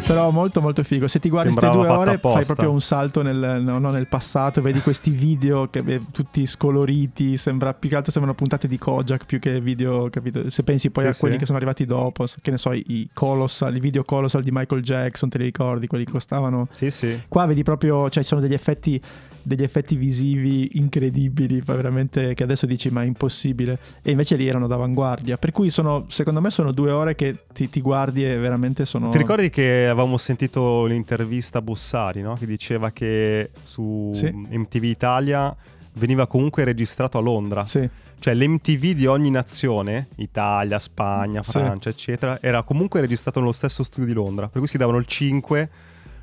Però 0.06 0.30
molto 0.30 0.62
molto 0.62 0.84
figo. 0.84 1.08
Se 1.08 1.20
ti 1.20 1.30
guardi 1.30 1.52
queste 1.52 1.72
due 1.72 1.88
ore 1.88 2.06
fai 2.06 2.16
apposta. 2.16 2.46
proprio 2.46 2.72
un 2.72 2.80
salto 2.82 3.24
nel, 3.24 3.62
no, 3.64 3.80
no, 3.80 3.90
nel 3.90 4.08
passato, 4.08 4.62
vedi 4.62 4.80
questi 4.80 5.10
video 5.10 5.68
che 5.70 5.82
beh, 5.82 6.02
tutti 6.12 6.46
scoloriti, 6.46 7.38
sembra 7.38 7.74
più 7.74 7.90
che 7.90 7.96
altro 7.96 8.12
sembrano 8.12 8.38
puntate 8.38 8.68
di 8.68 8.78
Kojak 8.78 9.26
più 9.26 9.40
che 9.40 9.60
video, 9.60 10.08
capito? 10.12 10.48
Se 10.52 10.62
pensi 10.64 10.92
poi 10.92 11.06
Sì, 11.06 11.10
a 11.10 11.16
quelli 11.18 11.34
sì. 11.34 11.40
che 11.40 11.46
sono 11.48 11.58
arrivati 11.58 11.86
dopo, 11.86 12.26
che 12.42 12.52
ne 12.52 12.58
so, 12.58 12.72
i- 12.72 12.84
i 12.88 13.10
Colossal, 13.14 13.76
i 13.76 13.80
video 13.80 14.04
Colossal 14.04 14.44
di 14.44 14.52
Michael 14.52 14.84
Jackson, 14.84 15.28
te 15.30 15.40
li 15.40 15.46
ricordi? 15.46 15.88
Quelli 15.88 16.06
che 16.06 16.12
costavano 16.12 16.68
Sì, 16.72 16.92
sì. 16.92 17.22
Qua 17.28 17.46
vedi 17.48 17.64
proprio, 17.64 18.08
cioè 18.12 18.22
ci 18.22 18.30
sono 18.30 18.42
degli 18.42 18.54
effetti, 18.54 19.02
degli 19.46 19.64
effetti 19.64 19.96
visivi 19.96 20.72
incredibili, 20.74 21.62
veramente 21.64 22.34
che 22.34 22.44
adesso 22.44 22.66
dici 22.66 22.90
ma 22.90 23.04
è 23.04 23.06
impossibile. 23.06 23.78
E 24.02 24.12
invece 24.12 24.36
lì 24.36 24.48
erano 24.48 24.68
d'avanguardia. 24.68 25.38
Per 25.38 25.52
cui 25.52 25.70
sono, 25.70 26.06
secondo 26.10 26.42
me 26.42 26.50
sono 26.50 26.72
due 26.72 26.92
ore 26.92 27.16
che 27.16 27.44
ti, 27.54 27.70
ti 27.70 27.80
guardi 27.80 28.26
e 28.26 28.38
veramente 28.38 28.86
sono... 28.86 29.10
Ti 29.10 29.18
ricordi 29.18 29.50
che 29.50 29.88
avevamo 29.88 30.18
sentito 30.18 30.86
l'intervista 30.86 31.60
a 31.60 31.62
Bussari, 31.62 32.22
no? 32.22 32.34
Che 32.34 32.46
diceva 32.48 32.92
che 32.92 33.52
su 33.64 34.12
Sì. 34.14 34.32
MTV 34.32 34.84
Italia 34.84 35.56
veniva 35.94 36.26
comunque 36.28 36.64
registrato 36.64 37.18
a 37.18 37.22
Londra. 37.22 37.66
Sì, 37.66 37.88
Cioè 38.18 38.34
l'MTV 38.34 38.92
di 38.94 39.06
ogni 39.06 39.30
nazione, 39.30 40.08
Italia, 40.16 40.80
Spagna, 40.80 41.44
Sì. 41.44 41.52
Francia, 41.52 41.90
eccetera, 41.90 42.42
era 42.42 42.64
comunque 42.64 43.00
registrato 43.00 43.40
nello 43.40 43.52
stesso 43.52 43.84
studio 43.84 44.08
di 44.08 44.14
Londra. 44.14 44.48
Per 44.48 44.60
cui 44.60 44.68
si 44.68 44.78
davano 44.78 44.98
il 44.98 45.06
5. 45.06 45.70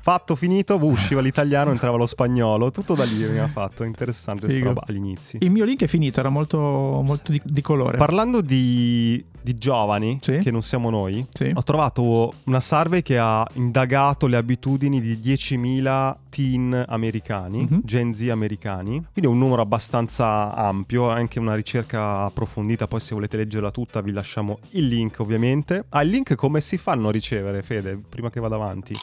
Fatto, 0.05 0.35
finito, 0.35 0.77
usciva 0.83 1.21
l'italiano, 1.21 1.71
entrava 1.71 1.95
lo 1.95 2.05
spagnolo. 2.05 2.71
Tutto 2.71 2.93
da 2.93 3.05
lì 3.05 3.23
veniva 3.23 3.47
fatto. 3.47 3.85
Interessante 3.85 4.47
questa 4.47 4.65
roba 4.65 4.83
agli 4.85 4.97
inizi. 4.97 5.37
il 5.39 5.49
mio 5.49 5.63
link 5.63 5.81
è 5.83 5.87
finito, 5.87 6.19
era 6.19 6.27
molto, 6.27 6.57
molto 6.59 7.31
di, 7.31 7.41
di 7.41 7.61
colore. 7.61 7.95
Parlando 7.97 8.41
di, 8.41 9.23
di 9.41 9.53
giovani, 9.57 10.17
Sì. 10.19 10.39
che 10.39 10.51
non 10.51 10.61
siamo 10.61 10.89
noi, 10.89 11.25
Sì. 11.31 11.49
ho 11.53 11.63
trovato 11.63 12.33
una 12.47 12.59
survey 12.59 13.01
che 13.01 13.17
ha 13.17 13.47
indagato 13.53 14.27
le 14.27 14.35
abitudini 14.35 14.99
di 14.99 15.17
10.000 15.21 16.17
teen 16.29 16.83
americani, 16.85 17.65
Mhm. 17.69 17.79
Gen 17.85 18.13
Z 18.13 18.27
americani, 18.29 18.95
quindi 19.13 19.21
è 19.21 19.27
un 19.27 19.37
numero 19.37 19.61
abbastanza 19.61 20.53
ampio, 20.53 21.07
anche 21.11 21.39
una 21.39 21.55
ricerca 21.55 22.25
approfondita, 22.25 22.87
poi 22.87 22.99
se 22.99 23.13
volete 23.15 23.37
leggerla 23.37 23.71
tutta 23.71 24.01
vi 24.01 24.11
lasciamo 24.11 24.59
il 24.71 24.85
link 24.85 25.21
ovviamente. 25.21 25.85
Ah, 25.89 26.01
il 26.01 26.09
link 26.09 26.35
come 26.35 26.59
si 26.59 26.75
fanno 26.75 27.07
a 27.07 27.11
ricevere, 27.11 27.61
Fede, 27.61 27.97
prima 28.09 28.29
che 28.29 28.41
vada 28.41 28.55
avanti? 28.55 28.93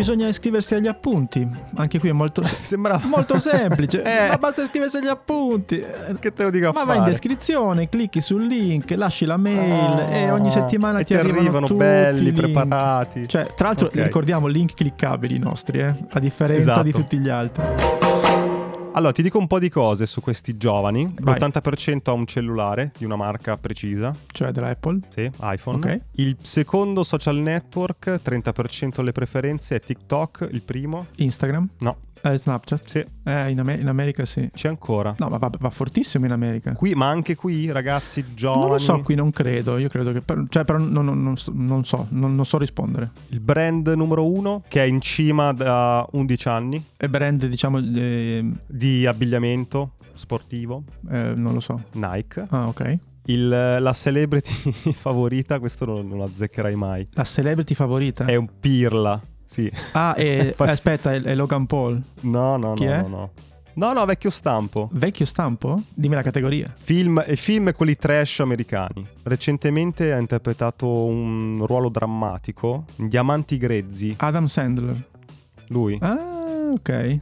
Bisogna 0.00 0.28
iscriversi 0.28 0.74
agli 0.74 0.86
appunti, 0.86 1.46
anche 1.76 1.98
qui 1.98 2.08
è 2.08 2.12
molto, 2.12 2.42
Sembra 2.62 2.98
molto 3.04 3.38
semplice, 3.38 4.00
Eh. 4.02 4.28
ma 4.28 4.38
basta 4.38 4.62
iscriversi 4.62 4.96
agli 4.96 5.08
appunti. 5.08 5.84
che 6.18 6.32
te 6.32 6.42
lo 6.42 6.50
dico 6.50 6.70
Ma 6.72 6.84
vai 6.84 6.98
in 6.98 7.04
descrizione, 7.04 7.88
clicchi 7.90 8.20
sul 8.22 8.46
link, 8.46 8.90
lasci 8.96 9.26
la 9.26 9.36
mail 9.36 9.58
Oh, 9.60 10.10
e 10.10 10.30
ogni 10.30 10.50
settimana 10.50 11.00
e 11.00 11.04
ti, 11.04 11.14
arrivano, 11.14 11.66
tutti 11.66 11.78
belli, 11.78 12.32
preparati. 12.32 13.28
Cioè, 13.28 13.48
tra 13.54 13.66
l'altro 13.68 13.88
Ok. 13.88 13.94
ricordiamo 13.96 14.46
link 14.46 14.72
cliccabili 14.74 15.36
i 15.36 15.38
nostri, 15.38 15.80
eh? 15.80 15.94
a 16.10 16.18
differenza 16.18 16.70
Esatto. 16.70 16.82
di 16.84 16.92
tutti 16.92 17.18
gli 17.18 17.28
altri. 17.28 17.99
Allora, 18.92 19.12
ti 19.12 19.22
dico 19.22 19.38
un 19.38 19.46
po' 19.46 19.60
di 19.60 19.68
cose 19.68 20.04
su 20.04 20.20
questi 20.20 20.56
giovani. 20.56 21.14
Vai. 21.20 21.38
L'80% 21.38 22.00
ha 22.04 22.12
un 22.12 22.26
cellulare 22.26 22.92
di 22.98 23.04
una 23.04 23.14
marca 23.16 23.56
precisa, 23.56 24.14
Cioè 24.26 24.50
dell'Apple, 24.50 25.00
sì, 25.08 25.30
iPhone. 25.40 25.76
Ok. 25.76 26.00
Il 26.16 26.36
secondo 26.42 27.04
social 27.04 27.38
network, 27.38 28.20
30% 28.22 29.02
le 29.02 29.12
preferenze, 29.12 29.76
è 29.76 29.80
TikTok. 29.80 30.48
Il 30.50 30.62
primo? 30.62 31.06
Instagram, 31.16 31.68
No, 31.78 31.96
eh, 32.22 32.36
Snapchat. 32.36 32.82
sì, 32.86 32.98
Eh, 33.24 33.50
in, 33.50 33.58
Ame- 33.60 33.74
in 33.76 33.88
America 33.88 34.24
sì. 34.24 34.48
c'è 34.52 34.68
ancora. 34.68 35.14
No, 35.18 35.28
ma 35.28 35.36
va, 35.38 35.50
va 35.58 35.70
fortissimo 35.70 36.24
in 36.26 36.32
America. 36.32 36.72
Qui, 36.72 36.94
ma 36.94 37.08
anche 37.08 37.34
qui, 37.36 37.70
ragazzi 37.70 38.24
giovani. 38.34 38.60
Non 38.62 38.70
lo 38.72 38.78
so, 38.78 39.00
qui 39.02 39.14
non 39.14 39.30
credo. 39.30 39.78
Io 39.78 39.88
credo 39.88 40.12
che. 40.12 40.20
per- 40.20 40.44
cioè, 40.48 40.64
però 40.64 40.78
non, 40.78 41.04
non- 41.04 41.22
non 41.22 41.36
so- 41.36 41.52
non 41.54 41.84
so, 41.84 42.06
non, 42.10 42.44
so 42.44 42.58
rispondere. 42.58 43.10
Il 43.28 43.40
brand 43.40 43.86
numero 43.88 44.26
uno, 44.30 44.62
che 44.68 44.82
è 44.82 44.86
in 44.86 45.00
cima 45.00 45.52
da 45.52 46.06
11 46.12 46.48
anni, 46.48 46.84
E 46.96 47.08
brand, 47.08 47.46
diciamo, 47.46 47.78
eh, 47.78 48.44
di 48.66 49.06
abbigliamento 49.06 49.92
sportivo, 50.14 50.84
eh, 51.10 51.32
non 51.34 51.54
lo 51.54 51.60
so. 51.60 51.82
Nike. 51.92 52.44
Ah, 52.50 52.68
ok. 52.68 52.98
Il- 53.26 53.48
la 53.48 53.92
celebrity 53.92 54.72
favorita, 54.96 55.58
questo 55.58 55.84
non, 55.84 56.08
non 56.08 56.22
azzeccherai 56.22 56.74
mai. 56.74 57.06
La 57.12 57.24
celebrity 57.24 57.74
favorita. 57.74 58.24
È 58.24 58.34
un 58.34 58.48
pirla. 58.58 59.20
Sì. 59.50 59.70
Ah, 59.92 60.14
e, 60.16 60.52
Fai- 60.54 60.68
aspetta, 60.70 61.12
è, 61.12 61.20
è 61.22 61.34
Logan 61.34 61.66
Paul. 61.66 62.00
No, 62.20 62.56
no, 62.56 62.74
Chi 62.74 62.84
no, 62.84 62.92
è? 62.92 63.00
no, 63.02 63.08
no. 63.08 63.30
No, 63.72 63.92
no, 63.92 64.04
vecchio 64.04 64.30
stampo. 64.30 64.88
Vecchio 64.92 65.24
stampo? 65.24 65.82
Dimmi 65.94 66.14
la 66.14 66.22
categoria. 66.22 66.70
Film, 66.74 67.22
e 67.24 67.34
film 67.36 67.72
quelli 67.72 67.96
trash 67.96 68.40
americani. 68.40 69.06
Recentemente 69.22 70.12
ha 70.12 70.18
interpretato 70.18 70.86
un 71.04 71.64
ruolo 71.66 71.88
drammatico 71.88 72.84
Diamanti 72.96 73.56
Grezzi, 73.58 74.14
Adam 74.18 74.46
Sandler. 74.46 75.02
lui. 75.68 75.96
Ah, 76.00 76.72
ok. 76.72 77.18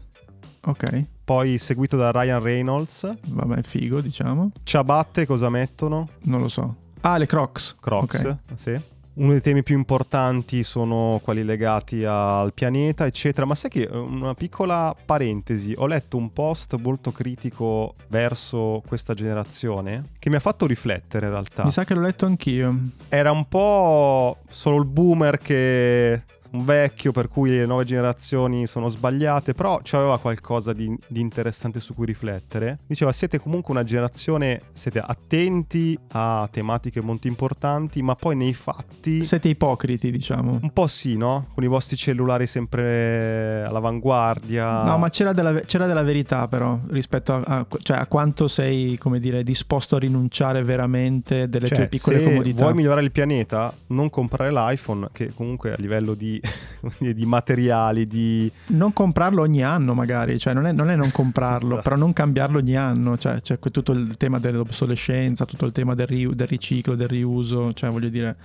Ok. 0.64 1.04
Poi 1.24 1.58
seguito 1.58 1.96
da 1.96 2.10
Ryan 2.10 2.42
Reynolds. 2.42 3.14
Vabbè, 3.28 3.62
figo, 3.62 4.00
diciamo. 4.00 4.50
Ciabatte 4.64 5.26
cosa 5.26 5.48
mettono? 5.50 6.08
Non 6.22 6.40
lo 6.40 6.48
so. 6.48 6.74
Ah, 7.02 7.18
le 7.18 7.26
Crocs. 7.26 7.76
Crocs, 7.78 8.20
Ok. 8.24 8.36
sì. 8.54 8.80
Uno 9.18 9.32
dei 9.32 9.40
temi 9.40 9.64
più 9.64 9.76
importanti 9.76 10.62
sono 10.62 11.20
quelli 11.24 11.42
legati 11.42 12.04
al 12.04 12.52
pianeta, 12.52 13.04
eccetera. 13.04 13.46
Ma 13.46 13.56
sai 13.56 13.68
che 13.68 13.82
eh, 13.82 13.96
una 13.96 14.34
piccola 14.34 14.94
parentesi, 15.04 15.74
ho 15.76 15.86
letto 15.86 16.16
un 16.16 16.32
post 16.32 16.76
molto 16.76 17.10
critico 17.10 17.94
verso 18.06 18.80
questa 18.86 19.14
generazione 19.14 20.10
che 20.20 20.30
mi 20.30 20.36
ha 20.36 20.40
fatto 20.40 20.66
riflettere 20.66 21.26
in 21.26 21.32
realtà. 21.32 21.64
Mi 21.64 21.72
sa 21.72 21.84
che 21.84 21.94
l'ho 21.94 22.02
letto 22.02 22.26
anch'io. 22.26 22.72
Era 23.08 23.32
un 23.32 23.48
po' 23.48 24.38
solo 24.48 24.76
il 24.78 24.84
boomer 24.84 25.38
che 25.38 26.22
un 26.50 26.64
vecchio 26.64 27.12
per 27.12 27.28
cui 27.28 27.50
le 27.50 27.66
nuove 27.66 27.84
generazioni 27.84 28.66
sono 28.66 28.88
sbagliate, 28.88 29.54
però 29.54 29.80
c'aveva 29.82 30.18
qualcosa 30.18 30.72
di, 30.72 30.96
di 31.06 31.20
interessante 31.20 31.80
su 31.80 31.94
cui 31.94 32.06
riflettere. 32.06 32.78
Diceva 32.86 33.12
siete 33.12 33.38
comunque 33.38 33.72
una 33.74 33.84
generazione, 33.84 34.62
siete 34.72 34.98
attenti 35.04 35.98
a 36.12 36.48
tematiche 36.50 37.00
molto 37.00 37.26
importanti, 37.26 38.02
ma 38.02 38.14
poi 38.14 38.36
nei 38.36 38.54
fatti 38.54 39.24
Siete 39.24 39.48
ipocriti, 39.48 40.10
diciamo. 40.10 40.58
un 40.62 40.72
po' 40.72 40.86
sì, 40.86 41.16
no? 41.16 41.48
Con 41.54 41.64
i 41.64 41.66
vostri 41.68 41.96
cellulari 41.96 42.46
sempre 42.46 43.64
all'avanguardia. 43.64 44.84
No, 44.84 44.98
ma 44.98 45.08
c'era 45.10 45.32
della, 45.32 45.52
c'era 45.60 45.86
della 45.86 46.02
verità 46.02 46.48
però 46.48 46.78
rispetto 46.88 47.32
a, 47.34 47.42
a- 47.44 47.66
cioè, 47.82 47.96
a 47.98 48.06
quanto 48.06 48.48
sei, 48.48 48.96
come 48.98 49.20
dire, 49.20 49.42
disposto 49.42 49.96
a 49.96 49.98
rinunciare 49.98 50.62
veramente 50.62 51.48
delle 51.48 51.66
Cioè, 51.66 51.76
tue 51.78 51.88
piccole 51.88 52.18
se 52.18 52.24
comodità. 52.24 52.62
vuoi 52.62 52.74
migliorare 52.74 53.02
il 53.02 53.12
pianeta, 53.12 53.72
non 53.88 54.10
comprare 54.10 54.50
l'iPhone, 54.52 55.08
che 55.12 55.32
comunque 55.34 55.72
a 55.72 55.76
livello 55.78 56.14
di, 56.14 56.37
di 56.98 57.26
materiali, 57.26 58.06
di 58.06 58.50
Non 58.68 58.92
comprarlo 58.92 59.42
ogni 59.42 59.62
anno 59.62 59.94
magari, 59.94 60.38
cioè 60.38 60.52
non 60.54 60.66
è 60.66 60.72
non, 60.72 60.90
è 60.90 60.96
non 60.96 61.10
comprarlo, 61.12 61.74
Esatto. 61.74 61.82
però 61.82 61.96
non 61.96 62.12
cambiarlo 62.12 62.58
ogni 62.58 62.76
anno, 62.76 63.16
cioè 63.18 63.40
c'è 63.40 63.58
que- 63.58 63.70
tutto 63.70 63.92
il 63.92 64.16
tema 64.16 64.38
dell'obsolescenza, 64.38 65.44
tutto 65.44 65.66
il 65.66 65.72
tema 65.72 65.94
del, 65.94 66.06
ri- 66.06 66.34
del 66.34 66.46
riciclo, 66.46 66.94
del 66.94 67.08
riuso, 67.08 67.72
cioè 67.72 67.90
voglio 67.90 68.08
dire, 68.08 68.36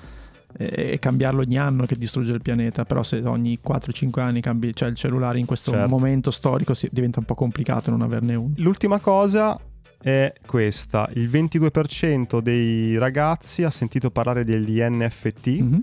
è, 0.56 0.64
è 0.92 1.00
cambiarlo 1.00 1.42
ogni 1.42 1.58
anno 1.58 1.86
che 1.86 1.96
distrugge 1.96 2.32
il 2.32 2.42
pianeta, 2.42 2.86
però 2.86 3.04
se 3.04 3.22
ogni 3.26 3.60
4-5 3.66 4.20
anni 4.20 4.42
cambi 4.42 4.74
cioè 4.76 4.90
il 4.90 4.96
cellulare 4.96 5.40
in 5.40 5.46
questo 5.46 5.72
Certo. 5.72 5.88
momento 5.88 6.32
storico 6.32 6.74
si- 6.74 6.90
diventa 6.92 7.20
un 7.20 7.26
po' 7.26 7.36
complicato 7.36 7.90
non 7.92 8.02
averne 8.02 8.36
uno. 8.36 8.54
L'ultima 8.58 9.00
cosa 9.00 9.58
è 10.02 10.34
questa: 10.46 11.10
il 11.14 11.30
22% 11.30 12.40
dei 12.40 12.98
ragazzi 12.98 13.64
ha 13.64 13.70
sentito 13.70 14.12
parlare 14.12 14.44
degli 14.44 14.80
NFT 14.82 15.48
Mhm. 15.48 15.82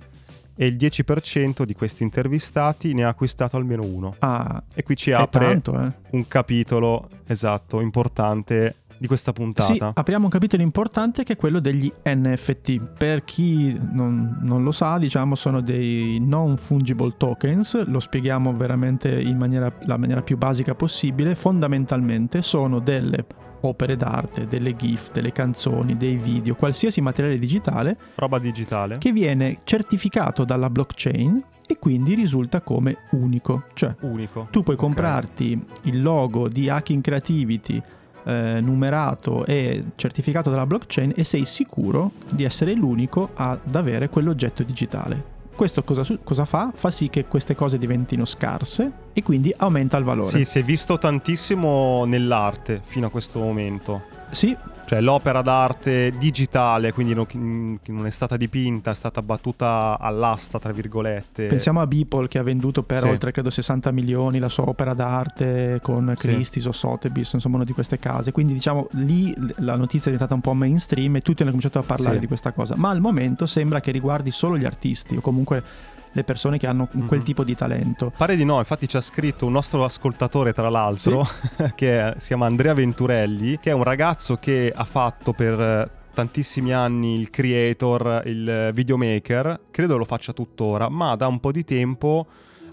E 0.61 0.67
il 0.67 0.77
10% 0.77 1.63
di 1.63 1.73
questi 1.73 2.03
intervistati 2.03 2.93
ne 2.93 3.05
ha 3.05 3.09
acquistato 3.09 3.57
almeno 3.57 3.83
uno. 3.83 4.17
Ah, 4.19 4.63
E 4.75 4.83
qui 4.83 4.95
ci 4.95 5.11
apre 5.11 5.47
tanto, 5.47 5.81
eh. 5.81 5.91
un 6.11 6.29
capitolo 6.29 7.09
esatto, 7.27 7.81
importante 7.81 8.75
di 8.99 9.07
questa 9.07 9.33
puntata. 9.33 9.73
Sì, 9.73 9.81
apriamo 9.81 10.27
un 10.27 10.31
capitolo 10.31 10.63
importante 10.63 11.25
che 11.25 11.33
è 11.33 11.37
quello 11.37 11.61
degli 11.61 11.91
NFT. 12.05 12.93
Per 12.99 13.25
chi 13.25 13.75
non, 13.93 14.41
non 14.43 14.63
lo 14.63 14.73
sa, 14.73 14.99
diciamo, 14.99 15.35
sono 15.35 15.63
dei 15.63 16.19
non 16.21 16.59
fungible 16.59 17.15
tokens, 17.17 17.87
lo 17.87 17.99
spieghiamo 17.99 18.55
veramente 18.55 19.19
in 19.19 19.39
maniera, 19.39 19.73
la 19.87 19.97
maniera 19.97 20.21
più 20.21 20.37
basica 20.37 20.75
possibile. 20.75 21.35
Fondamentalmente 21.35 22.43
sono 22.43 22.81
delle 22.81 23.25
opere 23.63 23.97
d'arte, 23.97 24.47
delle 24.47 24.75
GIF, 24.77 25.11
delle 25.13 25.33
canzoni, 25.33 25.97
dei 25.97 26.17
video, 26.17 26.55
qualsiasi 26.55 27.01
materiale 27.01 27.39
digitale 27.39 27.97
Roba 28.15 28.39
digitale. 28.39 28.99
che 28.99 29.13
viene 29.13 29.59
certificato 29.65 30.45
dalla 30.45 30.71
blockchain 30.71 31.43
e 31.67 31.79
quindi 31.79 32.15
risulta 32.15 32.61
come 32.63 32.97
unico. 33.13 33.65
Cioè, 33.75 33.95
Unico. 34.01 34.49
tu 34.51 34.63
puoi 34.63 34.75
Ok. 34.77 34.83
comprarti 34.83 35.65
il 35.83 36.03
logo 36.03 36.49
di 36.49 36.69
Hacking 36.69 37.01
Creativity 37.03 37.81
eh, 38.25 38.61
numerato 38.61 39.47
e 39.47 39.85
certificato 39.97 40.51
dalla 40.51 40.67
blockchain 40.67 41.13
e 41.17 41.25
sei 41.25 41.45
sicuro 41.45 42.11
di 42.29 42.45
essere 42.45 42.75
l'unico 42.75 43.31
ad 43.35 43.75
avere 43.75 44.09
quell'oggetto 44.09 44.63
digitale. 44.63 45.39
Questo 45.61 45.83
cosa, 45.83 46.07
cosa 46.25 46.47
fa? 46.47 46.73
Fa 46.75 46.91
sì 46.91 47.11
che 47.11 47.27
queste 47.27 47.55
cose 47.55 47.77
diventino 47.77 48.25
scarse 48.25 48.91
e 49.13 49.23
quindi 49.23 49.53
aumenta 49.55 49.99
il 49.99 50.05
valore. 50.05 50.31
Sì, 50.31 50.47
si 50.47 50.59
è 50.59 50.63
visto 50.63 50.97
tantissimo 50.97 52.07
nell'arte 52.07 52.81
fino 52.83 53.09
a 53.09 53.11
questo 53.11 53.41
momento. 53.41 54.05
Sì, 54.31 54.57
Cioè 54.91 55.01
l'opera 55.01 55.41
d'arte 55.41 56.11
digitale, 56.19 56.93
quindi 56.93 57.15
non, 57.15 57.79
non 57.87 58.07
è 58.07 58.11
stata 58.11 58.37
dipinta, 58.37 58.91
è 58.91 58.95
stata 58.95 59.23
battuta 59.23 59.97
all'asta, 60.01 60.59
tra 60.59 60.73
virgolette. 60.73 61.47
Pensiamo 61.47 61.81
a 61.81 61.87
Beeple 61.87 62.27
che 62.27 62.39
ha 62.39 62.43
venduto 62.43 62.83
per 62.83 62.99
Sì. 63.03 63.07
oltre 63.07 63.31
credo 63.31 63.51
60 63.51 63.93
milioni 63.93 64.41
la 64.41 64.49
sua 64.49 64.69
opera 64.69 64.93
d'arte 64.93 65.79
con 65.81 66.13
Sì. 66.17 66.27
Christie's 66.27 66.67
o 66.67 66.73
Sotheby's, 66.73 67.35
insomma 67.35 67.55
una 67.55 67.65
di 67.65 67.73
queste 67.73 68.01
case. 68.01 68.33
Quindi 68.33 68.53
diciamo 68.53 68.89
lì 68.95 69.33
la 69.59 69.77
notizia 69.77 70.11
è 70.11 70.13
diventata 70.13 70.35
un 70.35 70.41
po' 70.41 70.55
mainstream 70.55 71.15
e 71.15 71.21
tutti 71.21 71.43
hanno 71.43 71.53
cominciato 71.53 71.79
a 71.79 71.83
parlare 71.83 72.15
Sì. 72.15 72.21
di 72.23 72.27
questa 72.27 72.51
cosa. 72.51 72.75
Ma 72.77 72.91
al 72.91 72.99
momento 72.99 73.47
sembra 73.47 73.79
che 73.79 73.93
riguardi 73.93 74.33
solo 74.33 74.59
gli 74.59 74.65
artisti 74.65 75.15
o 75.15 75.21
comunque 75.21 75.63
le 76.13 76.25
persone 76.25 76.59
che 76.59 76.67
hanno 76.67 76.87
quel 76.87 77.21
Mhm. 77.21 77.25
tipo 77.25 77.45
di 77.45 77.55
talento. 77.55 78.13
Pare 78.17 78.37
di 78.37 78.45
no, 78.45 78.59
infatti 78.59 78.89
ci 78.89 78.97
ha 78.97 79.01
scritto 79.01 79.47
un 79.47 79.53
nostro 79.53 79.85
ascoltatore, 79.85 80.53
tra 80.53 80.69
l'altro, 80.69 81.25
che 81.75 82.01
è- 82.01 82.15
si 82.19 82.29
chiama 82.29 82.47
Andrea 82.47 82.75
Venturelli, 82.75 83.59
che 83.61 83.71
è 83.71 83.75
un 83.75 83.85
ragazzo 83.85 84.37
che 84.37 84.73
ha 84.75 84.85
fatto 84.85 85.33
per 85.33 85.61
eh, 85.61 85.91
tantissimi 86.13 86.73
anni 86.73 87.15
il 87.19 87.31
creator, 87.31 88.23
il 88.27 88.49
eh, 88.49 88.73
videomaker, 88.73 89.61
credo 89.71 89.97
lo 89.97 90.05
faccia 90.05 90.33
tuttora, 90.33 90.89
ma 90.89 91.15
da 91.17 91.27
un 91.29 91.39
po' 91.39 91.53
di 91.53 91.65
tempo 91.65 92.27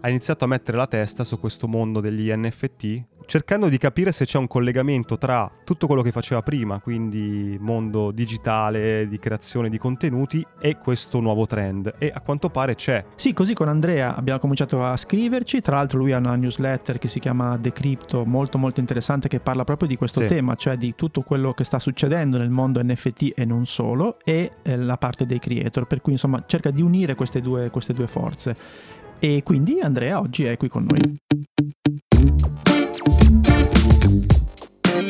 ha 0.08 0.10
iniziato 0.10 0.46
a 0.46 0.48
mettere 0.48 0.78
la 0.78 0.88
testa 0.88 1.26
su 1.26 1.38
questo 1.38 1.68
mondo 1.68 2.00
degli 2.00 2.32
NFT, 2.34 3.04
cercando 3.26 3.68
di 3.68 3.78
capire 3.78 4.14
se 4.14 4.24
c'è 4.26 4.38
un 4.38 4.48
collegamento 4.48 5.18
tra 5.18 5.52
tutto 5.66 5.86
quello 5.86 6.02
che 6.02 6.14
faceva 6.14 6.42
prima, 6.42 6.80
quindi 6.80 7.58
mondo 7.60 8.12
digitale, 8.12 9.06
di 9.10 9.20
creazione 9.20 9.68
di 9.70 9.78
contenuti, 9.78 10.46
e 10.62 10.78
questo 10.78 11.20
nuovo 11.20 11.46
trend. 11.46 11.96
E 11.98 12.10
a 12.14 12.22
quanto 12.22 12.50
pare 12.50 12.76
c'è. 12.76 13.04
Sì, 13.16 13.34
così 13.34 13.54
con 13.54 13.68
Andrea 13.68 14.16
abbiamo 14.16 14.40
cominciato 14.40 14.82
a 14.82 14.96
scriverci, 14.96 15.60
tra 15.60 15.76
l'altro 15.76 15.98
lui 15.98 16.14
ha 16.14 16.20
una 16.20 16.36
newsletter 16.36 17.00
che 17.00 17.10
si 17.10 17.20
chiama 17.20 17.58
Decrypto, 17.58 18.24
molto 18.24 18.58
molto 18.58 18.80
interessante, 18.80 19.28
che 19.28 19.42
parla 19.42 19.66
proprio 19.66 19.90
di 19.90 19.98
questo 19.98 20.22
Sì. 20.22 20.28
tema, 20.28 20.56
cioè 20.56 20.78
di 20.78 20.96
tutto 20.96 21.22
quello 21.22 21.54
che 21.54 21.66
sta 21.66 21.80
succedendo 21.80 22.38
nel 22.38 22.50
mondo 22.50 22.82
NFT 22.82 23.34
e 23.36 23.44
non 23.44 23.66
solo, 23.66 24.20
e 24.24 24.52
eh, 24.62 24.78
la 24.78 24.96
parte 24.96 25.26
dei 25.26 25.40
creator, 25.40 25.86
per 25.86 26.00
cui 26.00 26.14
insomma 26.14 26.42
cerca 26.48 26.72
di 26.72 26.82
unire 26.82 27.14
queste 27.16 27.42
due, 27.42 27.70
queste 27.72 27.92
due 27.92 28.08
forze. 28.08 28.56
E 29.20 29.42
quindi 29.44 29.80
Andrea 29.80 30.20
oggi 30.20 30.46
è 30.46 30.58
qui 30.58 30.68
con 30.68 30.86
noi. 30.88 31.20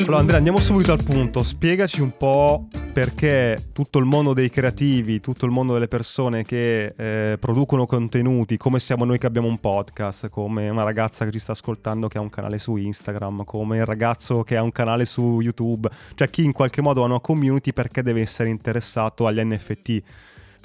Allora 0.00 0.18
Andrea 0.18 0.38
andiamo 0.38 0.58
subito 0.58 0.92
al 0.92 1.04
punto, 1.04 1.42
spiegaci 1.42 2.00
un 2.00 2.16
po' 2.16 2.68
perché 2.94 3.68
tutto 3.74 3.98
il 3.98 4.06
mondo 4.06 4.32
dei 4.32 4.48
creativi, 4.48 5.20
tutto 5.20 5.44
il 5.44 5.52
mondo 5.52 5.74
delle 5.74 5.86
persone 5.86 6.44
che 6.44 6.94
eh, 6.96 7.36
producono 7.36 7.84
contenuti, 7.84 8.56
come 8.56 8.78
siamo 8.78 9.04
noi 9.04 9.18
che 9.18 9.26
abbiamo 9.26 9.48
un 9.48 9.58
podcast, 9.58 10.30
come 10.30 10.70
una 10.70 10.82
ragazza 10.82 11.26
che 11.26 11.30
ci 11.30 11.38
sta 11.38 11.52
ascoltando 11.52 12.08
che 12.08 12.16
ha 12.16 12.22
un 12.22 12.30
canale 12.30 12.56
su 12.56 12.76
Instagram, 12.76 13.44
come 13.44 13.76
il 13.78 13.84
ragazzo 13.84 14.44
che 14.44 14.56
ha 14.56 14.62
un 14.62 14.72
canale 14.72 15.04
su 15.04 15.40
YouTube, 15.42 15.90
cioè 16.14 16.30
chi 16.30 16.42
in 16.42 16.52
qualche 16.52 16.80
modo 16.80 17.02
ha 17.02 17.06
una 17.06 17.20
community 17.20 17.74
perché 17.74 18.02
deve 18.02 18.22
essere 18.22 18.48
interessato 18.48 19.26
agli 19.26 19.44
NFT. 19.44 20.02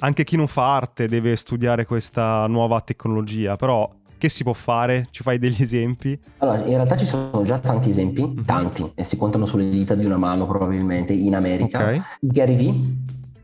Anche 0.00 0.24
chi 0.24 0.36
non 0.36 0.48
fa 0.48 0.74
arte 0.74 1.06
deve 1.06 1.36
studiare 1.36 1.86
questa 1.86 2.46
nuova 2.46 2.80
tecnologia, 2.80 3.56
però 3.56 3.88
che 4.18 4.28
si 4.28 4.42
può 4.42 4.52
fare? 4.52 5.06
Ci 5.10 5.22
fai 5.22 5.38
degli 5.38 5.60
esempi? 5.62 6.18
Allora, 6.38 6.58
in 6.64 6.74
realtà 6.74 6.96
ci 6.96 7.06
sono 7.06 7.42
già 7.42 7.58
tanti 7.58 7.90
esempi, 7.90 8.22
Mhm. 8.22 8.44
tanti, 8.44 8.92
e 8.94 9.04
si 9.04 9.16
contano 9.16 9.46
sulle 9.46 9.68
dita 9.70 9.94
di 9.94 10.04
una 10.04 10.16
mano 10.16 10.46
probabilmente 10.46 11.12
in 11.12 11.34
America. 11.34 11.90
Ok. 11.92 12.00
Gary 12.20 12.56
Vee, 12.56 12.74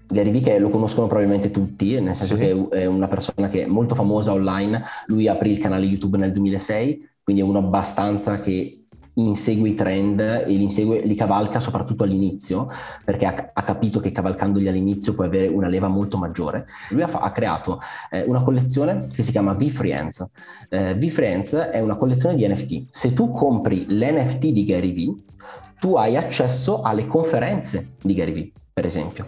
Gary 0.08 0.30
Vee 0.30 0.40
che 0.40 0.58
lo 0.58 0.70
conoscono 0.70 1.06
probabilmente 1.06 1.50
tutti, 1.50 1.98
nel 2.00 2.16
senso 2.16 2.34
Sì. 2.36 2.40
che 2.40 2.68
è 2.70 2.84
una 2.86 3.08
persona 3.08 3.48
che 3.48 3.64
è 3.64 3.66
molto 3.66 3.94
famosa 3.94 4.32
online, 4.32 4.82
lui 5.06 5.28
aprì 5.28 5.52
il 5.52 5.58
canale 5.58 5.86
YouTube 5.86 6.18
nel 6.18 6.32
2006, 6.32 7.08
quindi 7.22 7.42
è 7.42 7.44
uno 7.44 7.58
abbastanza 7.58 8.40
che 8.40 8.79
insegue 9.26 9.68
i 9.70 9.74
trend 9.74 10.20
e 10.20 10.44
li, 10.46 10.62
insegue, 10.62 11.00
li 11.00 11.14
cavalca 11.14 11.60
soprattutto 11.60 12.04
all'inizio, 12.04 12.68
perché 13.04 13.26
ha, 13.26 13.50
ha 13.52 13.62
capito 13.62 14.00
che 14.00 14.10
cavalcandoli 14.10 14.68
all'inizio 14.68 15.14
puoi 15.14 15.26
avere 15.26 15.48
una 15.48 15.68
leva 15.68 15.88
molto 15.88 16.18
maggiore. 16.18 16.66
Lui 16.90 17.02
ha, 17.02 17.06
ha 17.06 17.32
creato 17.32 17.80
eh, 18.10 18.22
una 18.26 18.42
collezione 18.42 19.06
che 19.12 19.22
si 19.22 19.30
chiama 19.30 19.54
V-Friends. 19.54 20.26
Eh, 20.68 20.94
V-Friends 20.96 21.54
è 21.54 21.80
una 21.80 21.96
collezione 21.96 22.34
di 22.34 22.46
NFT. 22.46 22.86
Se 22.90 23.12
tu 23.12 23.30
compri 23.32 23.86
l'NFT 23.88 24.46
di 24.46 24.64
Gary 24.64 24.92
Vee, 24.92 25.14
tu 25.78 25.96
hai 25.96 26.16
accesso 26.16 26.82
alle 26.82 27.06
conferenze 27.06 27.92
di 28.02 28.14
Gary 28.14 28.32
Vee, 28.32 28.52
per 28.72 28.84
esempio. 28.84 29.26